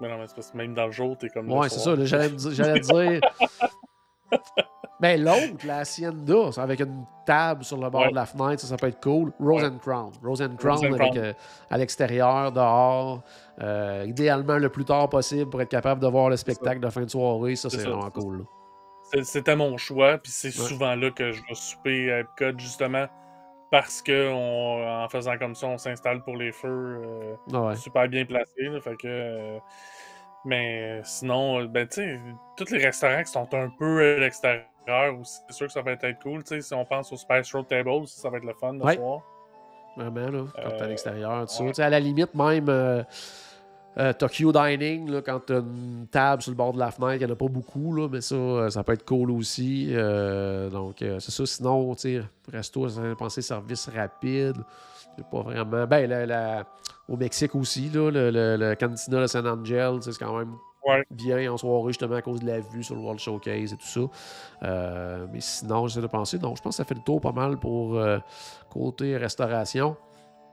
[0.00, 1.50] Mais non, mais c'est parce que même dans le jour, t'es comme.
[1.50, 1.94] Ouais, c'est ça.
[1.94, 1.96] soir.
[2.04, 3.20] J'allais dire-
[5.08, 5.24] dire.
[5.24, 8.10] Ben, l'autre, la Hacienda, avec une table sur le bord Ouais.
[8.10, 9.32] de la fenêtre, ça, ça peut être cool.
[9.40, 9.68] Rose Ouais.
[9.68, 10.10] and Crown.
[10.22, 11.18] Rose and Crown, and avec, Crown.
[11.18, 11.32] euh,
[11.70, 13.22] à l'extérieur, dehors.
[13.62, 17.02] euh, idéalement le plus tard possible pour être capable de voir le spectacle de fin
[17.02, 17.54] de soirée.
[17.54, 18.44] Ça, C'est vraiment cool.
[19.22, 20.66] C'était mon choix, puis c'est Ouais.
[20.68, 23.06] souvent là que je vais souper à Epcot, justement,
[23.70, 27.76] parce que on- en faisant comme ça, on s'installe pour les feux euh, ouais.
[27.76, 28.62] super bien placés.
[28.62, 29.58] là, fait que,
[30.44, 32.20] mais sinon, ben, tu sais,
[32.56, 34.64] tous les restaurants qui sont un peu à l'extérieur
[35.20, 36.42] aussi, c'est sûr que ça va être cool.
[36.44, 38.72] tu sais, Si on pense au Spice Road Table, aussi, ça va être le fun
[38.74, 38.96] le Ouais.
[38.96, 39.20] soir.
[39.96, 41.68] Vraiment, là, quand t'es à Euh, l'extérieur, tout ouais.
[41.70, 43.02] Tu sais, à la limite, même euh,
[43.96, 47.26] euh, Tokyo Dining, là, quand t'as une table sur le bord de la fenêtre, il
[47.26, 49.88] n'y en a pas beaucoup, là, mais ça, ça peut être cool aussi.
[49.92, 51.46] Euh, donc, euh, c'est ça.
[51.46, 52.22] Sinon, tu sais,
[52.52, 54.56] resto, penser service rapide.
[55.16, 55.86] C'est pas vraiment.
[55.86, 56.64] Ben, la- la-
[57.08, 60.54] au Mexique aussi, là, le, le, le Cantina de San Angel, c'est quand même
[60.86, 61.48] Ouais.
[61.48, 64.00] en soirée, justement, à cause de la vue sur le World Showcase et tout ça.
[64.62, 66.38] Euh, mais sinon, j'essaie de penser.
[66.38, 68.18] Donc, je pense que ça fait le tour pas mal pour euh,
[68.70, 69.96] côté restauration.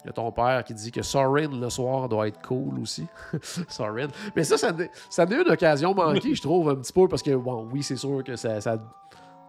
[0.04, 3.06] Il y a ton père qui dit que Sorin le soir doit être cool aussi.
[3.68, 4.08] Sorin.
[4.36, 4.72] Mais ça, ça,
[5.10, 8.24] ça une occasion manquée, je trouve, un petit peu, parce que, bon, oui, c'est sûr
[8.24, 8.62] que ça.
[8.62, 8.78] ça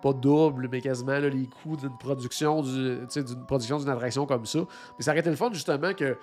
[0.02, 3.06] pas double, mais quasiment les coûts d'une production d'une
[3.46, 4.58] production d'une attraction comme ça.
[4.98, 6.18] Mais ça aurait été le fun, justement, que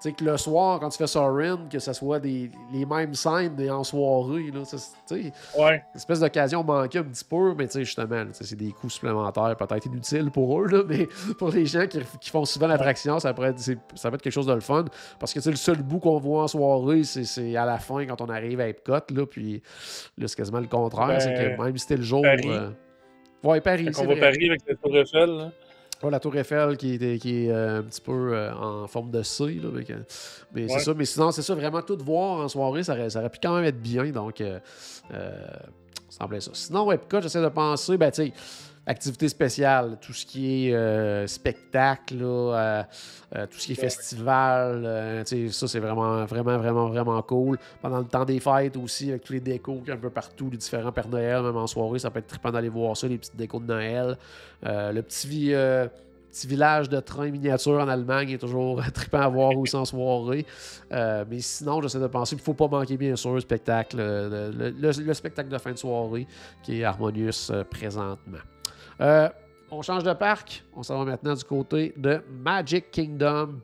[0.00, 3.54] sais, que le soir, quand tu fais Sorin, que ce soit des, les mêmes scènes
[3.56, 4.60] mais en soirée, là,
[5.58, 5.82] Ouais.
[5.92, 9.54] une espèce d'occasion manquée un petit peu, mais tu sais, justement, c'est des coûts supplémentaires,
[9.56, 13.34] peut-être inutiles pour eux, là, mais pour les gens qui, qui font souvent l'attraction, ça,
[13.34, 13.60] pourrait être-
[13.94, 14.84] ça peut être quelque chose de le fun.
[15.18, 17.78] Parce que tu sais, le seul bout qu'on voit en soirée, c'est, c'est à la
[17.78, 19.62] fin quand on arrive à Epcot, là, puis
[20.18, 21.08] là, c'est quasiment le contraire.
[21.08, 22.22] Ben, c'est que même si c'était le jour.
[22.22, 22.42] Paris.
[22.46, 22.70] euh,
[23.42, 23.88] Ouais, Paris.
[23.92, 24.20] C'est qu'on va.
[24.20, 25.30] Paris avec la Tour Eiffel.
[25.30, 25.50] là.
[26.08, 29.22] La Tour Eiffel qui est, qui est euh, un petit peu euh, en forme de
[29.22, 29.60] C.
[29.62, 29.68] Là,
[30.54, 30.94] mais c'est ça.
[30.94, 33.54] Mais sinon, c'est ça, vraiment tout voir en soirée, ça aurait, ça aurait pu quand
[33.54, 34.04] même être bien.
[34.06, 34.58] Donc, euh,
[35.10, 36.52] ça semblait ça.
[36.54, 38.32] Sinon, Epcot, j'essaie de penser, ben, tu sais,
[38.90, 42.82] activité spéciale, tout ce qui est euh, spectacle, là, euh,
[43.36, 43.88] euh, tout ce qui est Ouais.
[43.88, 47.56] festival, ça, c'est vraiment, vraiment, vraiment, vraiment cool.
[47.80, 50.92] Pendant le temps des fêtes aussi, avec tous les décos un peu partout, les différents
[50.92, 53.60] Pères Noël, même en soirée, ça peut être trippant d'aller voir ça, les petites décos
[53.60, 54.16] de Noël.
[54.62, 55.52] Le petit,
[56.32, 60.46] petit village de train miniature en Allemagne est toujours trippant à voir aussi en soirée.
[60.92, 63.96] Euh, mais sinon, j'essaie de penser qu'il ne faut pas manquer, bien sûr, le spectacle,
[63.98, 66.26] le, le- le spectacle de fin de soirée
[66.62, 68.38] qui est Harmonious euh, présentement.
[69.00, 69.28] Euh,
[69.70, 70.62] on change de parc.
[70.74, 73.60] On s'en va maintenant du côté de Magic Kingdom.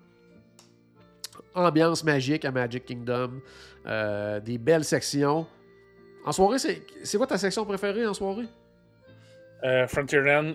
[1.54, 3.40] Ambiance magique à Magic Kingdom.
[3.86, 5.46] Euh, des belles sections.
[6.24, 8.46] En soirée, c'est c'est quoi ta section préférée en soirée?
[9.64, 10.54] Euh, Frontierland,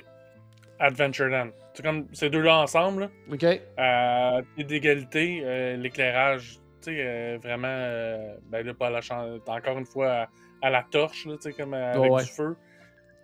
[0.79, 1.49] Adventureland.
[1.73, 3.09] C'est comme ces deux-là ensemble.
[3.31, 3.39] OK.
[3.39, 9.37] Pied d'égalité, euh, l'éclairage, tu sais, euh, vraiment, euh, ben là, pas à la chan-
[9.47, 10.27] encore une fois, à,
[10.61, 12.23] à la torche, là, tu sais, comme euh, avec Ouais.
[12.23, 12.55] du feu.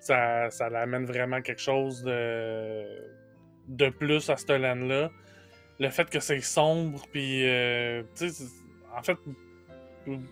[0.08, 2.84] Ça, ça l'amène vraiment quelque chose de,
[3.68, 5.12] de plus à ce land-là.
[5.80, 8.64] Le fait que c'est sombre, puis, euh, tu sais, c'est-
[8.97, 9.18] en fait,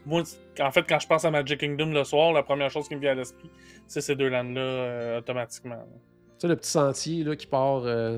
[0.06, 0.24] moi,
[0.62, 3.02] en fait, quand je pense à Magic Kingdom le soir, la première chose qui me
[3.02, 3.50] vient à l'esprit,
[3.86, 5.84] c'est ces deux lands-là euh, automatiquement.
[5.86, 8.18] Tu sais, le petit sentier là, qui part euh,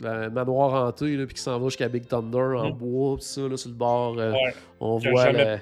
[0.00, 2.76] la manoir hanté, puis qui s'en va jusqu'à Big Thunder en Mhm.
[2.76, 4.18] bois, pis ça, là, sur le bord.
[4.18, 4.54] euh, Ouais.
[4.80, 5.60] on voit jamais-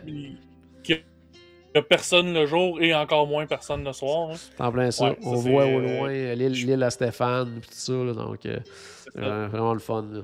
[1.75, 4.31] qu'il y a personne le jour et encore moins personne le soir.
[4.31, 4.37] hein.
[4.59, 5.07] en plein ça.
[5.11, 7.93] Ouais, on voit au euh, loin euh, l'île l'île à Stéphane, puis tout ça.
[7.93, 8.59] là, donc, euh,
[9.13, 10.07] C'est vraiment, vraiment le fun.
[10.13, 10.21] là.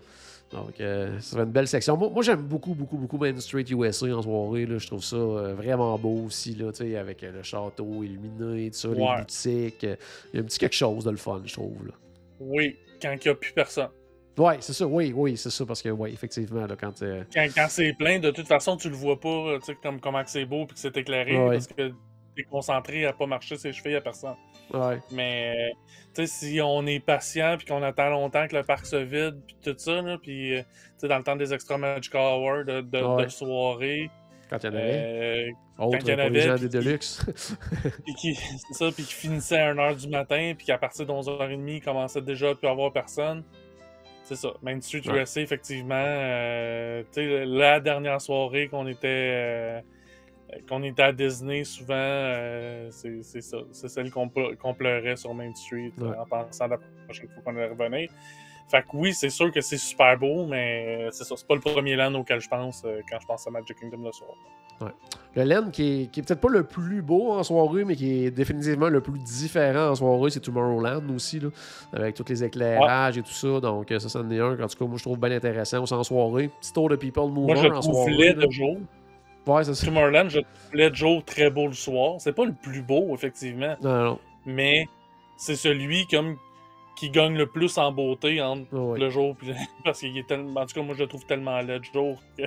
[0.53, 1.97] Donc, euh, ça fait une belle section.
[1.97, 4.67] Moi, moi, j'aime beaucoup, beaucoup, beaucoup Main Street USA en soirée.
[4.67, 4.79] Là.
[4.79, 8.89] Je trouve ça euh, vraiment beau aussi, là, avec euh, le château illuminé, tout ça,
[8.89, 9.85] les boutiques.
[9.85, 9.97] euh,
[10.33, 11.87] Il y a un petit quelque chose de le fun, je trouve.
[11.87, 11.93] Là.
[12.41, 13.91] Oui, quand il n'y a plus personne.
[14.39, 14.87] Ouais, c'est ça.
[14.87, 15.67] Oui, oui, c'est ça.
[15.67, 17.03] Parce que, oui, effectivement, là, quand.
[17.03, 20.01] euh, Quand, quand c'est plein, de toute façon, tu le vois pas, tu sais, comme
[20.01, 21.57] comment que c'est beau et que c'est éclairé, Ouais.
[21.57, 21.93] parce que
[22.37, 24.37] t'es concentré à pas marcher ses chevilles à personne.
[24.73, 24.99] ouais.
[25.13, 25.73] Mais,
[26.15, 29.41] tu sais, si on est patient puis qu'on attend longtemps que le parc se vide
[29.47, 30.67] puis tout ça, là, puis, euh, tu
[30.99, 33.25] sais, dans le temps des Extra Magical Hours de, de, Ouais.
[33.25, 34.11] de soirée,
[34.49, 34.93] Quand il y en avait.
[34.95, 37.27] euh, Autre il y en les avait, gens puis des qui- Deluxe.
[38.05, 41.13] puis qui, c'est ça, puis qui finissait à 1h du matin, puis qu'à partir de
[41.13, 43.43] 11h30, il commençait déjà à plus avoir personne.
[44.31, 44.53] C'est ça.
[44.63, 45.23] Main Street Ouais.
[45.23, 49.81] USA, effectivement, euh, tu sais, la dernière soirée qu'on était, euh,
[50.69, 53.57] qu'on était à Disney, souvent, euh, c'est c'est ça.
[53.73, 56.17] C'est celle qu'on ple- qu'on pleurait sur Main Street euh, Ouais.
[56.17, 58.09] en pensant à la prochaine fois qu'on allait revenir.
[58.71, 61.35] Fait que oui, c'est sûr que c'est super beau, mais c'est ça.
[61.37, 64.05] C'est pas le premier land auquel je pense euh, quand je pense à Magic Kingdom
[64.05, 64.31] le soir.
[65.37, 68.25] Le land qui est, qui est peut-être pas le plus beau en soirée, mais qui
[68.25, 71.51] est définitivement le plus différent en soirée, c'est Tomorrowland aussi, là,
[71.93, 73.61] avec tous les éclairages et tout ça.
[73.61, 75.95] Donc, euh, ça, c'en est un qu'en tout cas, moi, je trouve bien intéressant aussi
[75.95, 76.51] en soirée.
[76.61, 78.35] Petit tour de People Moi, Mover je le en trouve soirée.
[78.35, 78.79] de jour.
[79.47, 79.87] Ouais, c'est ça.
[79.87, 82.15] Tomorrowland, je trouvais Joe très beau le soir.
[82.19, 84.87] C'est pas le plus beau, effectivement, Non, non, mais
[85.37, 86.37] c'est celui comme
[86.97, 88.73] qui gagne le plus en beauté entre.
[88.77, 88.99] Ouais.
[88.99, 89.53] le jour puis
[89.85, 90.61] parce qu'il est tellement.
[90.61, 92.43] En tout cas, moi je le trouve tellement laid le jour que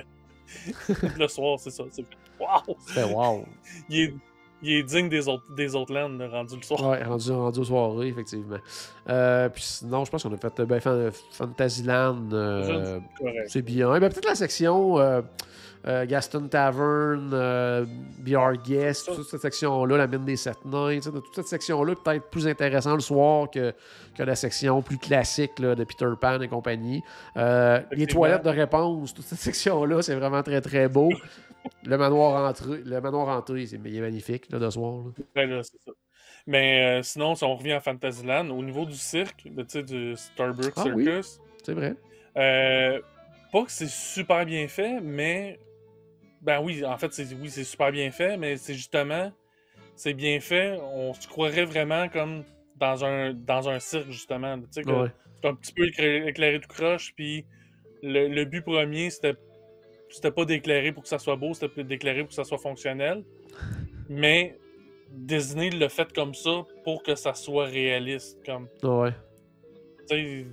[1.18, 1.84] le soir, c'est ça.
[1.90, 2.04] C'est
[2.40, 2.76] wow!
[2.86, 3.44] C'était wow.
[3.88, 4.14] Il est,
[4.62, 6.88] il est digne des autres, des autres lands rendu le soir.
[6.90, 8.56] Ouais, rendu, rendu aux soirées, effectivement.
[9.08, 12.32] Euh, puis sinon, je pense qu'on a fait euh, ben, Fan- Fantasyland.
[12.32, 12.98] euh.
[13.46, 13.90] C'est bien.
[13.98, 15.20] Ben, Peut-être la section euh,
[15.86, 17.84] euh, Gaston Tavern, euh,
[18.20, 22.46] BR Guest, toute cette section-là, la mine des sept nains, toute cette section-là, peut-être plus
[22.48, 23.74] intéressant le soir que,
[24.16, 27.02] que la section plus classique là, de Peter Pan et compagnie.
[27.36, 31.10] Euh, les toilettes de réponse, toute cette section-là, c'est vraiment très très beau.
[31.84, 35.04] Le manoir entré, le manoir entré, c'est il est magnifique là, de soir.
[35.04, 35.24] là.
[35.36, 35.92] Ouais, là, c'est ça.
[36.46, 40.74] Mais euh, sinon, si on revient à Fantasyland, au niveau du cirque, de, du Starbucks
[40.76, 41.04] Ah oui.
[41.04, 41.94] Circus, C'est vrai.
[42.36, 43.00] Euh,
[43.52, 45.58] pas que c'est super bien fait, mais.
[46.42, 49.32] Ben oui, en fait, c'est oui, c'est super bien fait, mais c'est justement.
[49.96, 50.78] C'est bien fait.
[50.82, 52.44] On se croirait vraiment comme
[52.76, 54.58] dans un, dans un cirque, justement.
[54.58, 55.08] Tu sais, Ouais.
[55.44, 57.46] un petit peu éclairé, éclairé tout croche, puis
[58.02, 59.34] le, le but premier, c'était.
[60.08, 63.24] C'était pas d'éclairer pour que ça soit beau, c'était d'éclairer pour que ça soit fonctionnel.
[64.08, 64.58] Mais
[65.10, 68.38] Disney l'a fait comme ça pour que ça soit réaliste.
[68.44, 69.12] Comme, Ouais.
[70.08, 70.46] tu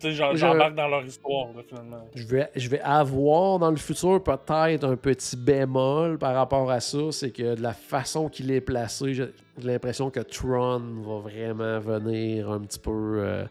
[0.00, 2.08] sais, j'embarque dans leur histoire, là, finalement.
[2.14, 6.80] Je vais, je vais avoir dans le futur peut-être un petit bémol par rapport à
[6.80, 7.10] ça.
[7.10, 9.26] C'est que de la façon qu'il est placé, j'ai
[9.62, 13.44] l'impression que Tron va vraiment venir un petit peu euh,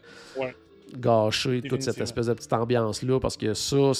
[0.98, 3.20] gâcher toute cette espèce de petite ambiance-là.
[3.20, 3.92] Parce que ça,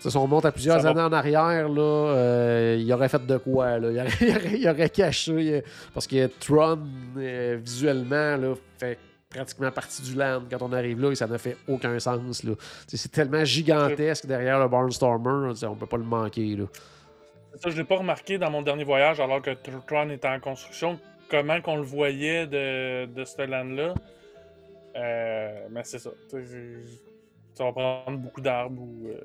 [0.00, 3.78] si on monte à plusieurs années en arrière, là, euh, il aurait fait de quoi?
[3.78, 4.04] Là?
[4.20, 5.64] Il, aurait, caché.
[5.92, 6.78] Parce que Tron,
[7.16, 11.38] euh, visuellement, là, fait pratiquement partie du land quand on arrive là et ça n'a
[11.38, 12.46] fait aucun sens.
[12.86, 16.56] C'est tellement gigantesque derrière le Barnstormer, on peut pas le manquer.
[16.56, 16.64] Là.
[17.56, 19.50] Ça, je l'ai pas remarqué dans mon dernier voyage alors que
[19.86, 23.94] Tron était en construction, comment qu'on le voyait de, de ce land-là?
[24.98, 26.10] Euh, mais c'est ça.
[27.54, 29.08] Ça va prendre beaucoup d'arbres ou.
[29.08, 29.20] Euh,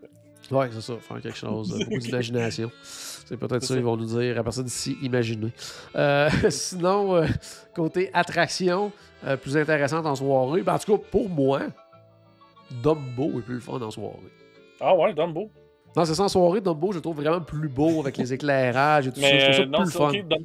[0.51, 2.71] Ouais, c'est ça, faire quelque chose, beaucoup d'imagination.
[2.83, 5.51] C'est peut-être ça, ils vont nous dire à partir d'ici, imaginez.
[5.95, 7.27] Euh, sinon, euh,
[7.73, 8.91] côté attraction,
[9.25, 11.61] euh, plus intéressante en soirée, ben, en tout cas, pour moi,
[12.83, 14.17] Dumbo est plus le fun en soirée.
[14.81, 15.49] Ah ouais, Dumbo.
[15.95, 19.07] Non, c'est ça, en soirée, Dumbo, je le trouve vraiment plus beau avec les éclairages
[19.07, 19.51] et tout ça.
[19.51, 20.37] Je trouve ça plus le fun.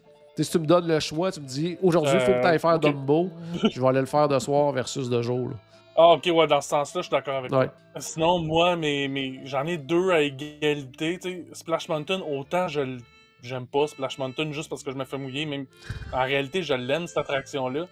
[0.44, 2.58] Si tu me donnes le choix, tu me dis aujourd'hui, il faut que tu ailles
[2.58, 3.30] faire Dumbo,
[3.70, 5.50] je vais aller le faire de soir versus de jour.
[5.96, 7.66] Ah, ok, ouais, dans ce sens-là, je suis d'accord avec toi.
[7.98, 11.18] Sinon, moi, mais, mais, j'en ai deux à égalité.
[11.52, 12.98] Splash Mountain, autant je
[13.42, 15.44] j'aime pas Splash Mountain juste parce que je me fais mouiller.
[15.44, 15.66] Même
[16.12, 17.86] en réalité, je l'aime, cette attraction-là.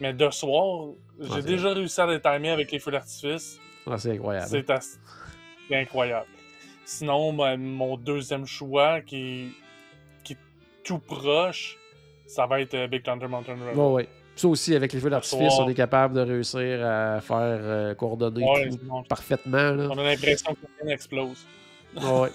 [0.00, 0.88] Mais de soir,
[1.18, 3.58] j'ai déjà réussi à déterminer avec les feux d'artifice.
[3.96, 4.48] c'est incroyable.
[4.48, 6.26] C'est incroyable.
[6.84, 9.50] Sinon, mon deuxième choix, qui,
[10.22, 10.38] qui est
[10.84, 11.78] tout proche,
[12.26, 13.74] ça va être euh, Big Thunder Mountain Road.
[13.76, 14.08] Oh, ouais.
[14.36, 18.44] Ça aussi, avec les feux d'artifice, on est capable de réussir à faire euh, coordonner
[18.70, 19.74] tout parfaitement.
[19.90, 21.46] On a l'impression que rien explose.
[21.96, 22.28] ouais.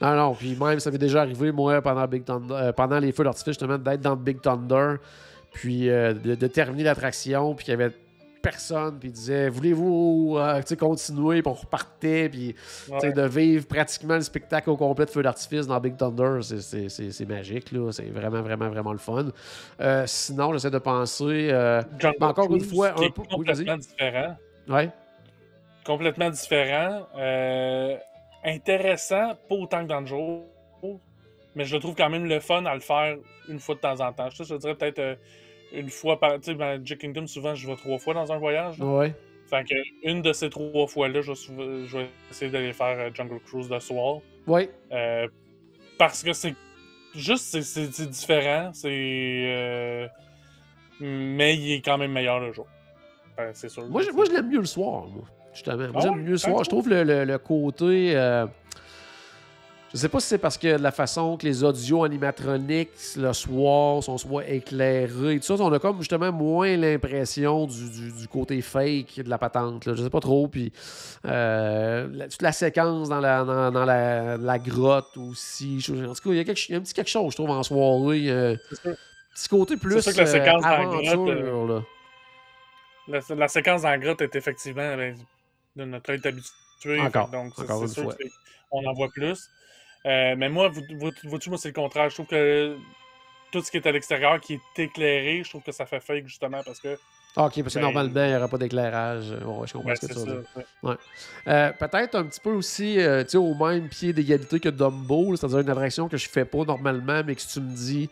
[0.00, 3.12] Non, non, puis même, ça m'est déjà arrivé, moi, pendant, Big Thunder, euh, pendant les
[3.12, 4.94] feux d'artifice, justement, d'être dans Big Thunder,
[5.52, 7.92] puis euh, de, de, terminer l'attraction, puis qu'il y avait
[8.40, 12.54] personne, puis disait Voulez-vous euh, continuer Puis on repartait, puis
[12.88, 17.72] de vivre pratiquement le spectacle au complet de feu d'artifice dans Big Thunder, c'est magique,
[17.72, 17.90] là.
[17.92, 19.28] C'est vraiment, vraiment, vraiment le fun.
[19.80, 21.48] Euh, sinon, j'essaie de penser.
[21.50, 21.82] Euh,
[22.20, 23.22] encore une fois, un peu.
[23.22, 24.36] Complètement différent.
[24.68, 24.90] Ouais.
[25.84, 27.06] Complètement différent.
[28.44, 30.44] intéressant, pas autant que dans le jour,
[31.54, 33.16] mais je trouve quand même le fun à le faire
[33.48, 34.28] une fois de temps en temps.
[34.30, 35.18] Je, je dirais peut-être
[35.72, 36.34] une fois par.
[36.40, 38.78] Tu sais, Magic Kingdom, souvent, je vais trois fois dans un voyage.
[38.80, 39.14] Ouais.
[39.48, 43.40] Fait que une de ces trois fois-là, je, je, vais essayer d'aller faire euh, Jungle
[43.40, 44.18] Cruise de soir.
[44.46, 44.68] Oui.
[44.92, 45.26] Euh,
[45.98, 46.54] parce que c'est
[47.14, 48.70] juste, c'est différent.
[48.74, 48.88] C'est.
[48.90, 50.06] Euh,
[51.00, 52.66] mais il est quand même meilleur le jour.
[53.54, 53.86] c'est sûr.
[53.88, 55.24] Moi, je, moi, je l'aime mieux le soir, moi.
[55.54, 55.88] Justement.
[55.92, 56.62] Moi, j'aime mieux le soir.
[56.64, 58.14] Je trouve le, le, côté.
[59.94, 64.02] Je sais pas si c'est parce que la façon que les audios animatroniques le soir
[64.02, 69.20] sont soit éclairés et tout ça, on a comme justement moins l'impression du, côté fake
[69.20, 69.86] de la patente.
[69.86, 69.94] Là.
[69.94, 70.46] Je sais pas trop.
[70.46, 70.72] Puis
[71.24, 75.78] euh, toute la séquence dans la, dans, la, grotte aussi.
[75.90, 78.30] En tout cas, il y, a un petit quelque chose, je trouve, en soirée.
[78.30, 78.56] Euh,
[79.34, 80.02] petit côté plus.
[80.02, 81.28] C'est que la séquence dans la grotte.
[81.30, 81.80] Euh,
[83.36, 85.16] la, séquence dans la grotte est effectivement ben,
[85.76, 87.00] de notre être habitué.
[87.00, 88.14] Encore, donc, encore une fois.
[88.70, 89.48] On en voit plus.
[90.06, 90.70] Euh, mais moi,
[91.28, 92.08] vois-tu, moi, c'est le contraire.
[92.10, 92.76] Je trouve que
[93.50, 96.26] tout ce qui est à l'extérieur, qui est éclairé, je trouve que ça fait fake,
[96.26, 96.98] justement, parce que.
[97.36, 99.30] Ah, ok, parce que ben, normalement, il n'y aura pas d'éclairage.
[99.30, 100.44] Ouais, je comprends ce que tu veux
[100.82, 100.94] Ouais.
[101.46, 105.36] Euh, peut-être un petit peu aussi, euh, tu sais, au même pied d'égalité que Dumbo,
[105.36, 108.10] c'est-à-dire une attraction que je fais pas normalement, mais que si tu me dis,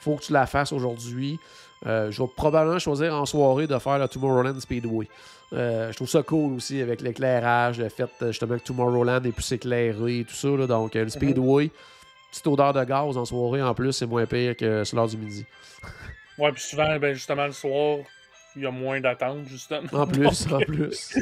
[0.00, 1.38] faut que tu la fasses aujourd'hui,
[1.84, 5.08] je vais probablement choisir en soirée de faire le Tomorrowland Speedway.
[5.54, 9.32] Euh, je trouve ça cool aussi avec l'éclairage, le fait euh, justement que Tomorrowland est
[9.32, 10.48] plus éclairé et tout ça.
[10.48, 11.10] donc, euh, le mhm.
[11.10, 11.70] Speedway,
[12.30, 15.16] petite odeur de gaz en soirée en plus, c'est moins pire que sur l'heure du
[15.16, 15.44] midi.
[16.38, 17.98] ouais, puis souvent, ben, justement, le soir,
[18.56, 19.88] il y a moins d'attente, justement.
[19.92, 21.12] En plus, en plus.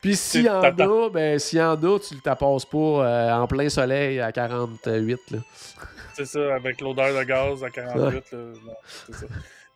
[0.00, 3.46] puis, s'il y en a, ben, s'il y en a, tu ne tapasses pas en
[3.46, 5.20] plein soleil à 48.
[6.14, 8.36] C'est ça, avec l'odeur de gaz à 48.
[9.06, 9.26] c'est ça.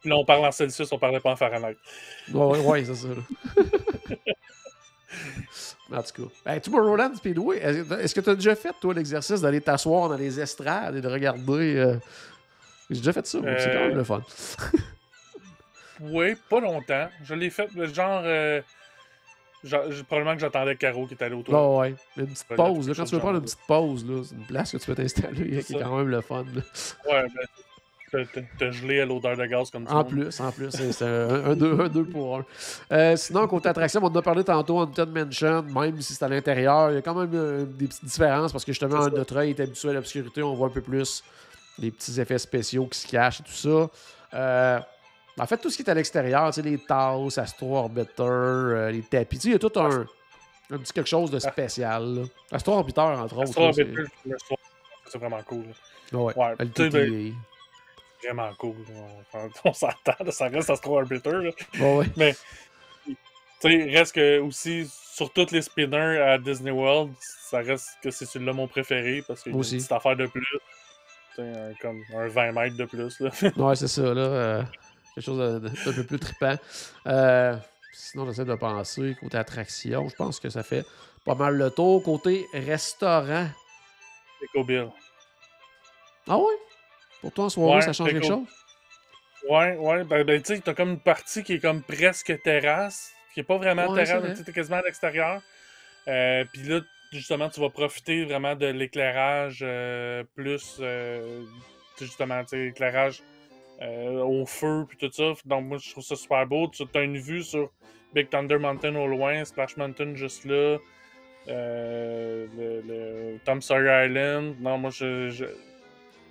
[0.01, 1.77] Puis là, on parle en Celsius, on parlait pas en Fahrenheit.
[2.33, 3.09] Ouais, ouais, c'est ça.
[5.93, 6.29] en tout cas.
[6.45, 10.39] Ben, Tomorrowland Speedway, est-ce que tu as déjà fait, toi, l'exercice d'aller t'asseoir dans les
[10.39, 11.77] estrades et de regarder.
[11.77, 11.97] Euh,
[12.91, 14.23] j'ai déjà fait ça, c'est quand même le fun.
[16.01, 17.09] oui, pas longtemps.
[17.25, 18.23] Je l'ai fait, genre.
[18.25, 18.61] Euh,
[19.65, 21.55] genre probablement que j'attendais Caro qui était allé autour.
[21.55, 22.89] Oh, ouais, une petite pause.
[22.89, 25.63] Là, quand tu veux prendre une petite pause, c'est une place que tu peux t'installer
[25.63, 26.45] qui est quand même le fun.
[27.09, 27.47] Ouais, ben,
[28.59, 29.97] T'as gelé à l'odeur de gaz comme ça.
[29.97, 30.71] En plus, en plus.
[30.71, 32.45] C'est un 2 pour 1.
[32.93, 36.29] Euh, sinon, côté attraction, on en a parlé tantôt, Haunted Mansion, même si c'est à
[36.29, 39.51] l'intérieur, il y a quand même euh, des petites différences parce que justement, notre œil
[39.51, 41.23] est habitué à l'obscurité, on voit un peu plus
[41.79, 43.91] les petits effets spéciaux qui se cachent et tout ça.
[44.35, 44.81] Euh,
[45.41, 48.91] En fait, tout ce qui est à l'extérieur, tu sais, les tasses, Astro Orbiter, euh,
[48.91, 50.07] les tapis, tu sais, il y a tout un,
[50.71, 52.05] un petit quelque chose de spécial.
[52.17, 52.23] là.
[52.53, 53.43] Astro Orbiter, entre autres.
[53.49, 54.03] Astro Orbiter,
[55.07, 55.65] c'est- vraiment cool.
[56.13, 56.19] là.
[56.19, 57.35] Ouais, Ouais, le ben,
[58.23, 58.75] Vraiment cool.
[59.35, 61.31] On, on s'entend, ça reste Astro Orbiter.
[61.31, 61.51] là.
[61.81, 62.07] Ouais, ouais.
[62.17, 62.35] Mais,
[63.07, 63.17] tu
[63.61, 68.27] sais, reste que aussi, sur tous les spinners à Disney World, ça reste que c'est
[68.27, 70.47] celui-là mon préféré parce qu'il y a une petite affaire de plus.
[70.51, 73.21] Tu sais, un- comme un 20 mètres de plus.
[73.21, 73.31] Là.
[73.57, 74.21] Ouais, c'est ça, là.
[74.21, 74.63] euh,
[75.19, 76.57] quelque chose d'un peu plus trippant.
[77.07, 77.57] Euh,
[77.93, 79.17] sinon, j'essaie de penser.
[79.21, 80.85] Côté attraction, je pense que ça fait
[81.25, 82.03] pas mal le tour.
[82.03, 83.49] Côté restaurant.
[84.43, 84.89] Eco Bill.
[86.29, 86.45] Ah ouais?
[87.21, 88.47] Pour toi, en soirée, Ouais, ça change quelque chose?
[89.49, 93.13] Ouais, ouais, ben, ben tu sais, t'as comme une partie qui est comme presque terrasse,
[93.35, 95.41] qui est pas vraiment Ouais, terrasse, mais t'es quasiment à l'extérieur.
[96.07, 96.81] Euh, Puis là,
[97.13, 100.81] justement, tu vas profiter vraiment de l'éclairage euh, plus,
[101.99, 103.23] justement, tu sais, éclairage
[103.81, 105.33] euh, au feu, puis tout ça.
[105.45, 106.69] Donc, moi, je trouve ça super beau.
[106.69, 107.71] Tu as une vue sur
[108.15, 110.79] Big Thunder Mountain au loin, Splash Mountain juste là,
[111.49, 114.57] euh, le, le Tom Sawyer Island.
[114.61, 115.45] Non, moi, je, je-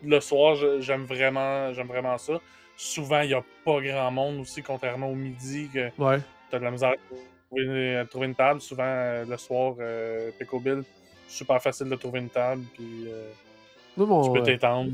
[0.03, 2.39] le soir, j'aime vraiment, j'aime vraiment ça.
[2.75, 6.19] Souvent, il n'y a pas grand monde aussi, contrairement au midi, que Ouais.
[6.49, 8.61] tu as de la misère à trouver, une table.
[8.61, 10.83] Souvent, euh, le soir, euh, Pico Bill,
[11.27, 13.31] super facile de trouver une table, puis euh,
[14.23, 14.91] tu peux t'étendre.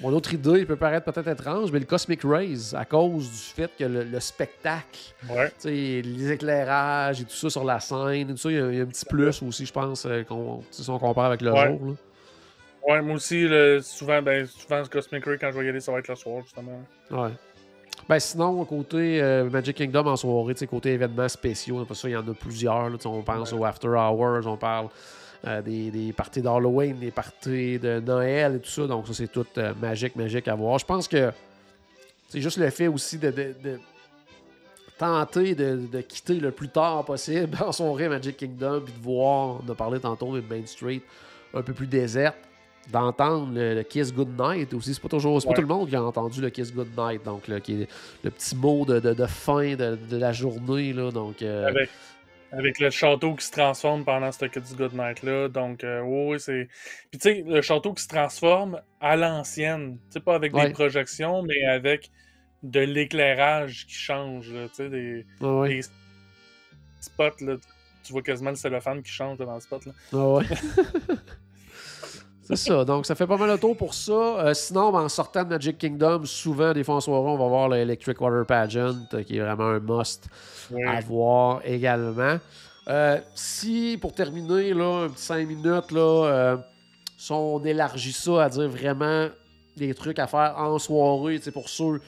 [0.00, 3.36] Mon autre idée il peut paraître peut-être étrange, mais le Cosmic Rays, à cause du
[3.36, 4.98] fait que le, le spectacle,
[5.30, 5.52] Ouais.
[5.64, 8.80] les éclairages et tout ça sur la scène, tout ça, il y a, il y
[8.80, 11.66] a un petit plus aussi, je pense, euh, qu'on- si on compare avec le Ouais.
[11.68, 11.80] jour.
[11.86, 11.92] là.
[12.94, 15.92] Ouais, moi aussi, le- souvent, ben, souvent, Cosmic Ray, quand je vais y aller, ça
[15.92, 16.82] va être le soir, justement.
[17.12, 17.30] Ouais.
[18.08, 22.16] Ben sinon, côté euh, Magic Kingdom en soirée, côté événements spéciaux, parce ça, il y
[22.16, 22.88] en a plusieurs.
[22.90, 24.88] là, on pense au After Hours, on parle
[25.46, 28.86] euh, des, des parties d'Halloween, des parties de Noël et tout ça.
[28.86, 30.78] Donc ça, c'est tout euh, magique, magique à voir.
[30.78, 31.30] Je pense que
[32.28, 33.78] c'est juste le fait aussi de, de- de
[34.98, 39.60] tenter de, de quitter le plus tard possible en soirée Magic Kingdom, puis de voir,
[39.66, 41.00] on a parlé tantôt de Main Street,
[41.54, 42.36] un peu plus déserte
[42.90, 44.94] d'entendre le, le Kiss Goodnight aussi.
[44.94, 45.54] C'est pas toujours c'est pas Ouais.
[45.56, 47.88] tout le monde qui a entendu le Kiss Goodnight, donc là, qui est
[48.24, 50.92] le petit mot de, de- de fin de, de la journée.
[50.92, 51.88] Là, donc, euh, Avec,
[52.52, 55.48] avec le château qui se transforme pendant ce Kids Good Night-là.
[55.48, 56.68] Donc, euh, oui, c'est.
[57.10, 59.96] Puis, tu sais, le château qui se transforme à l'ancienne.
[60.06, 60.66] Tu sais, pas avec Ouais.
[60.68, 62.10] des projections, mais avec
[62.62, 64.48] de l'éclairage qui change.
[64.52, 65.68] Tu sais, des, ouais, ouais.
[65.70, 65.82] des
[67.00, 67.56] spots, là.
[68.04, 69.92] Tu vois quasiment le cellophane qui change dans le spot, là.
[70.12, 70.44] Ah ouais.
[72.54, 72.84] C'est ça.
[72.84, 74.12] Donc, ça fait pas mal de tour pour ça.
[74.12, 77.48] Euh, sinon, ben, en sortant de Magic Kingdom, souvent, des fois en soirée, on va
[77.48, 80.28] voir le Electric Water Pageant, euh, qui est vraiment un must
[80.86, 82.38] à voir également.
[82.88, 86.58] Euh, si, pour terminer, là, un petit 5 minutes, là,
[87.16, 89.28] si on élargit ça à dire vraiment
[89.76, 92.00] des trucs à faire en soirée, pour ceux,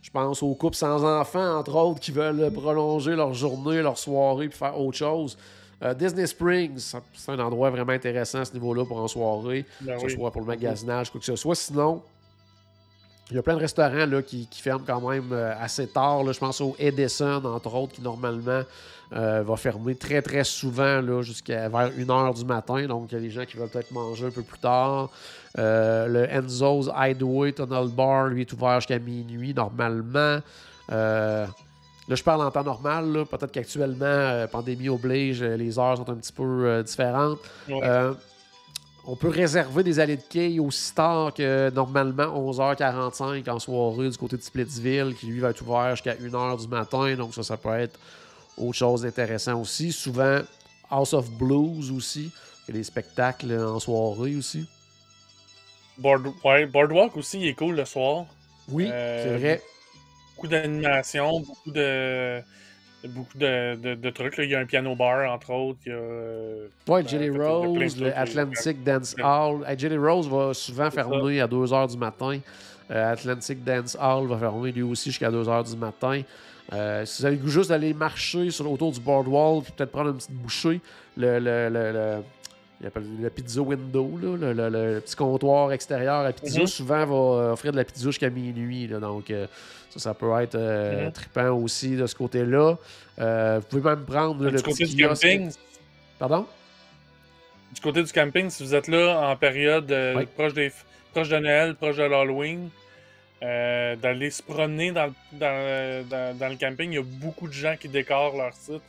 [0.00, 4.48] je pense aux couples sans enfants, entre autres, qui veulent prolonger leur journée, leur soirée,
[4.48, 5.36] puis faire autre chose.
[5.82, 6.78] Euh, Disney Springs,
[7.14, 10.12] c'est un endroit vraiment intéressant à ce niveau-là pour en soirée, Ben que ce oui.
[10.14, 11.54] soit pour le magasinage, quoi que ce soit.
[11.56, 12.02] Sinon,
[13.30, 16.22] il y a plein de restaurants là, qui, qui ferment quand même euh, assez tard.
[16.22, 16.32] là.
[16.32, 18.62] Je pense au Edison, entre autres, qui normalement
[19.14, 22.86] euh, va fermer très très souvent jusqu'à vers 1h du matin.
[22.86, 25.10] Donc, il y a des gens qui veulent peut-être manger un peu plus tard.
[25.58, 30.38] Euh, le Enzo's Hideaway Tunnel Bar, lui, est ouvert jusqu'à minuit normalement.
[30.90, 31.46] Euh,
[32.12, 33.10] Là, je parle en temps normal.
[33.10, 33.24] là.
[33.24, 37.38] Peut-être qu'actuellement, euh, pandémie oblige, euh, les heures sont un petit peu euh, différentes.
[37.70, 37.80] Ouais.
[37.82, 38.12] Euh,
[39.06, 44.18] on peut réserver des allées de quai aussi tard que normalement 11h45 en soirée du
[44.18, 47.14] côté de Splitsville, qui lui va être ouvert jusqu'à 1h du matin.
[47.16, 47.98] Donc ça, ça peut être
[48.58, 49.90] autre chose d'intéressant aussi.
[49.90, 50.40] Souvent,
[50.90, 52.30] House of Blues aussi.
[52.68, 54.66] Il y a des spectacles en soirée aussi.
[55.96, 58.26] Board- ouais, Boardwalk aussi, il est cool le soir.
[58.68, 59.62] Oui, Euh, c'est vrai.
[60.34, 62.40] Beaucoup d'animation, beaucoup de.
[63.08, 64.36] Beaucoup de, de- de trucs.
[64.36, 64.44] là.
[64.44, 65.80] Il y a un piano bar, entre autres.
[65.86, 65.98] Il y a.
[65.98, 68.16] euh, Ouais, ben, Jelly Rose, le.
[68.16, 69.16] Atlantic Dance.
[69.20, 69.64] Hall.
[69.66, 70.90] Hey, Jelly Rose va souvent ça.
[70.92, 72.38] fermer à 2h du matin.
[72.92, 76.22] Euh, Atlantic Dance Hall va fermer lui aussi jusqu'à 2h du matin.
[76.72, 79.90] Euh, si vous avez le goût juste d'aller marcher sur, autour du boardwalk, puis peut-être
[79.90, 80.80] prendre une petite bouchée,
[81.16, 82.22] le, le, le, le-
[82.82, 86.66] il appelle le pizza window, là, le, le- le petit comptoir extérieur à pizza, Mhm.
[86.66, 88.88] souvent va euh, offrir de la pizza jusqu'à minuit.
[88.88, 88.98] là.
[88.98, 89.46] donc, euh,
[89.90, 91.12] ça, ça peut être euh, Mhm.
[91.12, 92.76] trippant aussi de ce côté-là.
[93.20, 95.50] Euh, vous pouvez même prendre là, le côté petit du camping,
[96.18, 96.46] Pardon?
[97.74, 100.26] du côté du camping, si vous êtes là en période Oui.
[100.26, 100.72] proche, des,
[101.12, 102.68] proche de Noël, proche de l'Halloween,
[103.40, 107.52] d'aller se promener dans, le- dans, dans- dans le camping, il y a beaucoup de
[107.52, 108.82] gens qui décorent leur site.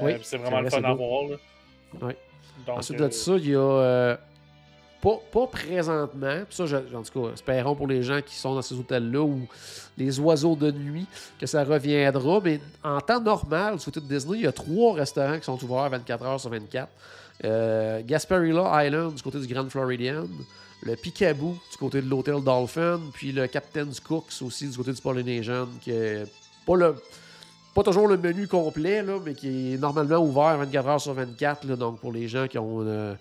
[0.00, 1.24] Oui, c'est vraiment vrai, le fun à voir.
[1.30, 1.36] là.
[2.00, 2.12] Oui.
[2.66, 4.16] Donc, Ensuite euh, de ça, il y a euh,
[5.00, 6.42] pas, pas présentement.
[6.50, 9.40] Ça, je- en tout cas, espérons pour les gens qui sont dans ces hôtels-là ou
[9.98, 11.06] les oiseaux de nuit
[11.40, 12.40] que ça reviendra.
[12.44, 15.62] Mais en temps normal, du côté de Disney, il y a trois restaurants qui sont
[15.64, 16.88] ouverts 24 heures sur 24.
[17.44, 20.26] Euh, Gasparilla Island du côté du Grand Floridian.
[20.84, 23.00] Le Picaboo du côté de l'hôtel Dolphin.
[23.12, 25.66] Puis le Captain's Cooks aussi du côté du Polynesian.
[25.80, 26.24] Qui est
[26.66, 26.94] pas le
[27.74, 31.64] pas toujours le menu complet, là, mais qui est normalement ouvert 24 heures sur 24.
[31.64, 33.16] là, donc, pour les gens qui ont une,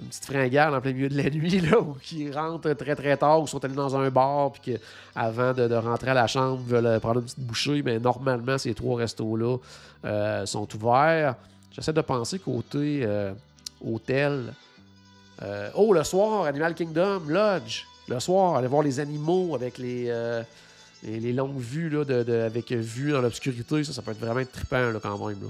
[0.00, 3.16] une petite fringale en plein milieu de la nuit, là, ou qui rentrent très très
[3.16, 4.74] tard, ou sont allés dans un bar, puis
[5.14, 8.74] qu'avant de, de rentrer à la chambre, veulent prendre une petite bouchée, mais normalement, ces
[8.74, 9.56] trois restos-là
[10.04, 11.36] euh, sont ouverts.
[11.72, 13.32] J'essaie de penser côté euh,
[13.84, 14.52] hôtel.
[15.42, 17.84] euh, oh, le soir, Animal Kingdom, Lodge.
[18.06, 20.12] Le soir, aller voir les animaux avec les.
[21.06, 24.20] Euh, les, longues vues là, de, de- avec vue dans l'obscurité, ça, ça peut être
[24.20, 25.38] vraiment trippant là, quand même.
[25.42, 25.48] là.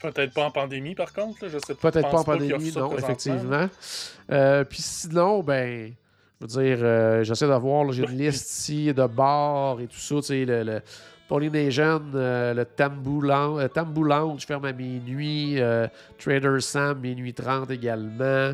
[0.00, 1.44] Peut-être pas en pandémie, par contre.
[1.44, 1.90] Là, je sais pas.
[1.90, 3.68] Peut-être pas en pandémie, non, effectivement.
[4.30, 5.92] Euh, Puis sinon, ben,
[6.40, 9.86] je veux dire, euh, j'essaie de voir, là, j'ai une liste ici de bars et
[9.88, 10.82] tout ça, tu sais, le, le
[11.26, 15.58] Polynesian, euh, le Tambu Lounge, euh, Lounge ferme à minuit,
[16.18, 18.52] Trader Sam, minuit 30 également.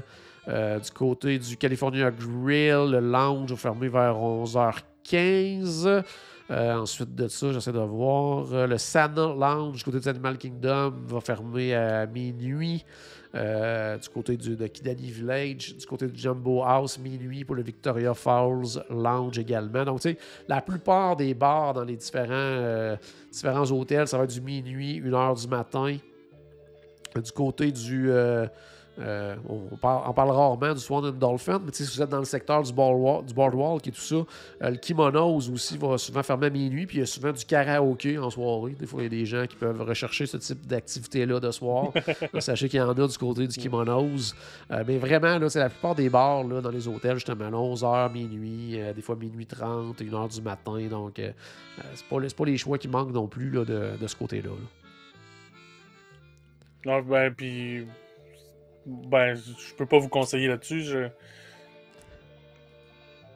[0.48, 6.02] Euh, du côté du California Grill, le lounge va fermer vers 11h15.
[6.50, 8.52] Euh, ensuite de ça, j'essaie de voir.
[8.52, 12.84] euh, le Sana Lounge du côté du Animal Kingdom va fermer à minuit.
[13.32, 18.14] Du côté du, de Kidani Village, du côté du Jumbo House, minuit pour le Victoria
[18.14, 19.84] Falls Lounge également.
[19.84, 22.96] Donc, tu sais, la plupart des bars dans les différents,
[23.32, 25.96] différents hôtels, ça va être du minuit, 1h du matin.
[27.16, 28.08] Du côté du.
[29.00, 32.20] Euh, on, parle, on parle rarement du Swan and Dolphin, mais si vous êtes dans
[32.20, 36.22] le secteur du boardwalk, du boardwalk et tout ça, euh, le Kimonos aussi va souvent
[36.22, 38.72] fermer à minuit, puis il y a souvent du karaoké en soirée.
[38.78, 41.88] Des fois, il y a des gens qui peuvent rechercher ce type d'activité-là de soir.
[42.38, 44.34] Sachez qu'il y en a du côté du Kimonos.
[44.70, 48.12] Euh, mais vraiment, là, c'est la plupart des bars là, dans les hôtels, justement, 11h,
[48.12, 50.78] minuit, des fois minuit 30, 1h du matin.
[50.88, 54.50] Donc, c'est pas, pas les choix qui manquent non plus là, de, de ce côté-là.
[54.50, 54.84] là.
[56.86, 57.86] Non, ben, puis.
[58.86, 60.82] Ben, je peux pas vous conseiller là-dessus.
[60.84, 61.08] je-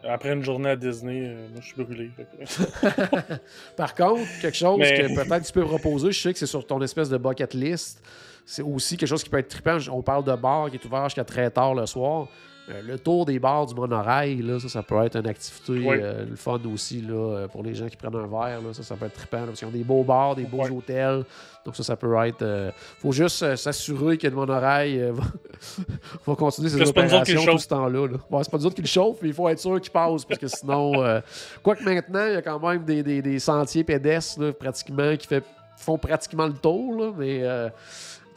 [0.09, 2.11] Après une journée à Disney, euh, moi, je suis brûlé.
[3.77, 6.67] Par contre, quelque chose Mais- que peut-être tu peux reposer, je sais que c'est sur
[6.67, 8.01] ton espèce de bucket list.
[8.47, 9.77] C'est aussi quelque chose qui peut être trippant.
[9.91, 12.29] On parle de bar qui est ouvert jusqu'à très tard le soir.
[12.71, 15.97] Euh, le tour des bars du monorail, là, ça, ça peut être une activité Oui.
[16.03, 18.61] euh, le fun aussi là, euh, pour les gens qui prennent un verre.
[18.61, 19.39] Là, ça, ça peut être trippant.
[19.41, 21.25] là, parce qu'ils ont des beaux bars, des beaux hôtels.
[21.65, 22.43] Donc ça, ça peut être.
[22.43, 25.23] euh, faut juste s'assurer que le monorail va,
[26.27, 28.07] va continuer ses opérations tout ce temps-là.
[28.07, 28.17] Là.
[28.31, 30.25] Ouais, c'est pas nous autres qui le chauffent, mais il faut être sûr qu'il passe,
[30.25, 30.93] parce que sinon.
[31.63, 35.45] Quoique maintenant, il y a quand même des, des- des sentiers pédestres pratiquement qui fait,
[35.77, 37.43] font pratiquement le tour, là, mais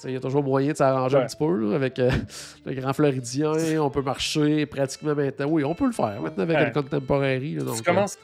[0.06, 2.10] il y a toujours moyen de s'arranger un petit peu là, avec euh,
[2.66, 3.54] le Grand Floridien.
[3.82, 5.48] On peut marcher pratiquement maintenant.
[5.50, 6.66] Oui, on peut le faire maintenant avec Ouais.
[6.66, 7.56] le Contemporary.
[7.56, 8.18] Là, donc, tu, commences,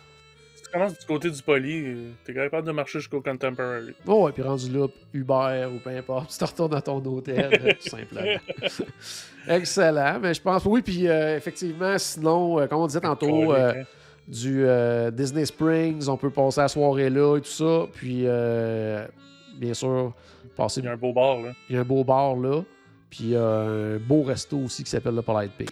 [0.63, 3.93] tu commences du côté du poli, t'es capable de marcher jusqu'au Contemporary.
[4.05, 7.78] oh, ouais, puis rendu là, Uber ou peu importe, tu te retournes à ton hôtel,
[7.82, 8.21] tout simplement.
[9.47, 13.73] Excellent, mais je pense, oui, puis euh, effectivement, sinon, euh, comme on disait tantôt, euh,
[14.28, 14.65] du
[15.15, 17.86] Disney Springs, on peut passer la soirée là et tout ça.
[17.93, 18.23] Puis,
[19.55, 20.13] bien sûr,
[20.58, 20.82] passer.
[20.82, 21.51] Il y a un beau bar, là.
[21.70, 22.62] Il y a un beau bar là.
[23.10, 25.70] Puis, il y a un beau resto aussi qui s'appelle le Polite Pig.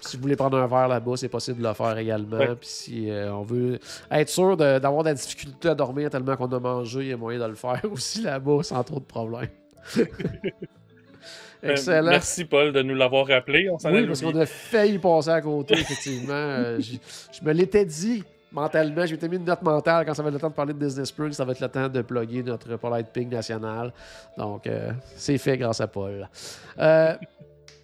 [0.00, 2.36] Si vous voulez prendre un verre là-bas, c'est possible de le faire également.
[2.36, 2.54] Ouais.
[2.56, 3.78] Puis si euh, on veut
[4.10, 7.12] être sûr de- d'avoir de la difficulté à dormir tellement qu'on a mangé, il y
[7.12, 9.48] a moyen de le faire aussi là-bas sans trop de problèmes.
[11.64, 12.10] Euh, Excellent.
[12.10, 13.70] merci, Paul, de nous l'avoir rappelé.
[13.70, 16.32] On s'en Oui, parce qu'on a failli passer à côté, effectivement.
[16.34, 20.28] Euh, je me l'étais dit mentalement, je m'étais mis une note mentale quand ça va
[20.28, 22.42] être le temps de parler de Disney Springs, ça va être le temps de plugger
[22.42, 23.92] notre Polite Pig national.
[24.36, 26.28] Donc, euh, c'est fait grâce à Paul.
[26.78, 27.14] Euh,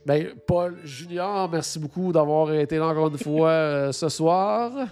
[0.06, 4.88] ben, Paul Junior, merci beaucoup d'avoir été là encore une fois euh, ce soir.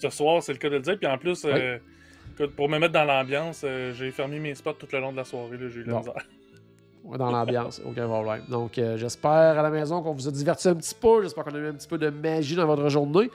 [0.00, 0.98] Ce soir, c'est le cas de le dire.
[0.98, 1.46] Puis en plus,
[2.34, 5.24] écoute, pour me mettre dans l'ambiance, j'ai fermé mes spots tout le long de la
[5.24, 5.56] soirée.
[5.58, 6.14] J'ai eu la misère.
[7.04, 8.44] Dans l'ambiance, aucun problème.
[8.48, 11.22] Donc, euh, j'espère à la maison qu'on vous a diverti un petit peu.
[11.22, 13.30] J'espère qu'on a eu un petit peu de magie dans votre journée.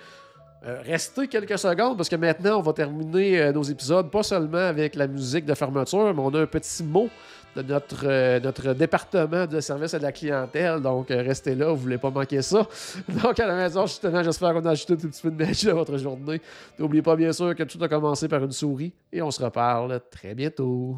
[0.65, 4.57] Euh, restez quelques secondes parce que maintenant, on va terminer euh, nos épisodes pas seulement
[4.57, 7.09] avec la musique de fermeture, mais on a un petit mot
[7.55, 10.81] de notre, euh, département de service à la clientèle.
[10.81, 12.67] Donc, restez là, vous voulez pas manquer ça.
[13.23, 15.75] Donc, à la maison, justement, j'espère qu'on a ajouté un petit peu de magie dans
[15.75, 16.41] votre journée.
[16.77, 20.01] N'oubliez pas, bien sûr, que tout a commencé par une souris et on se reparle
[20.11, 20.97] très bientôt.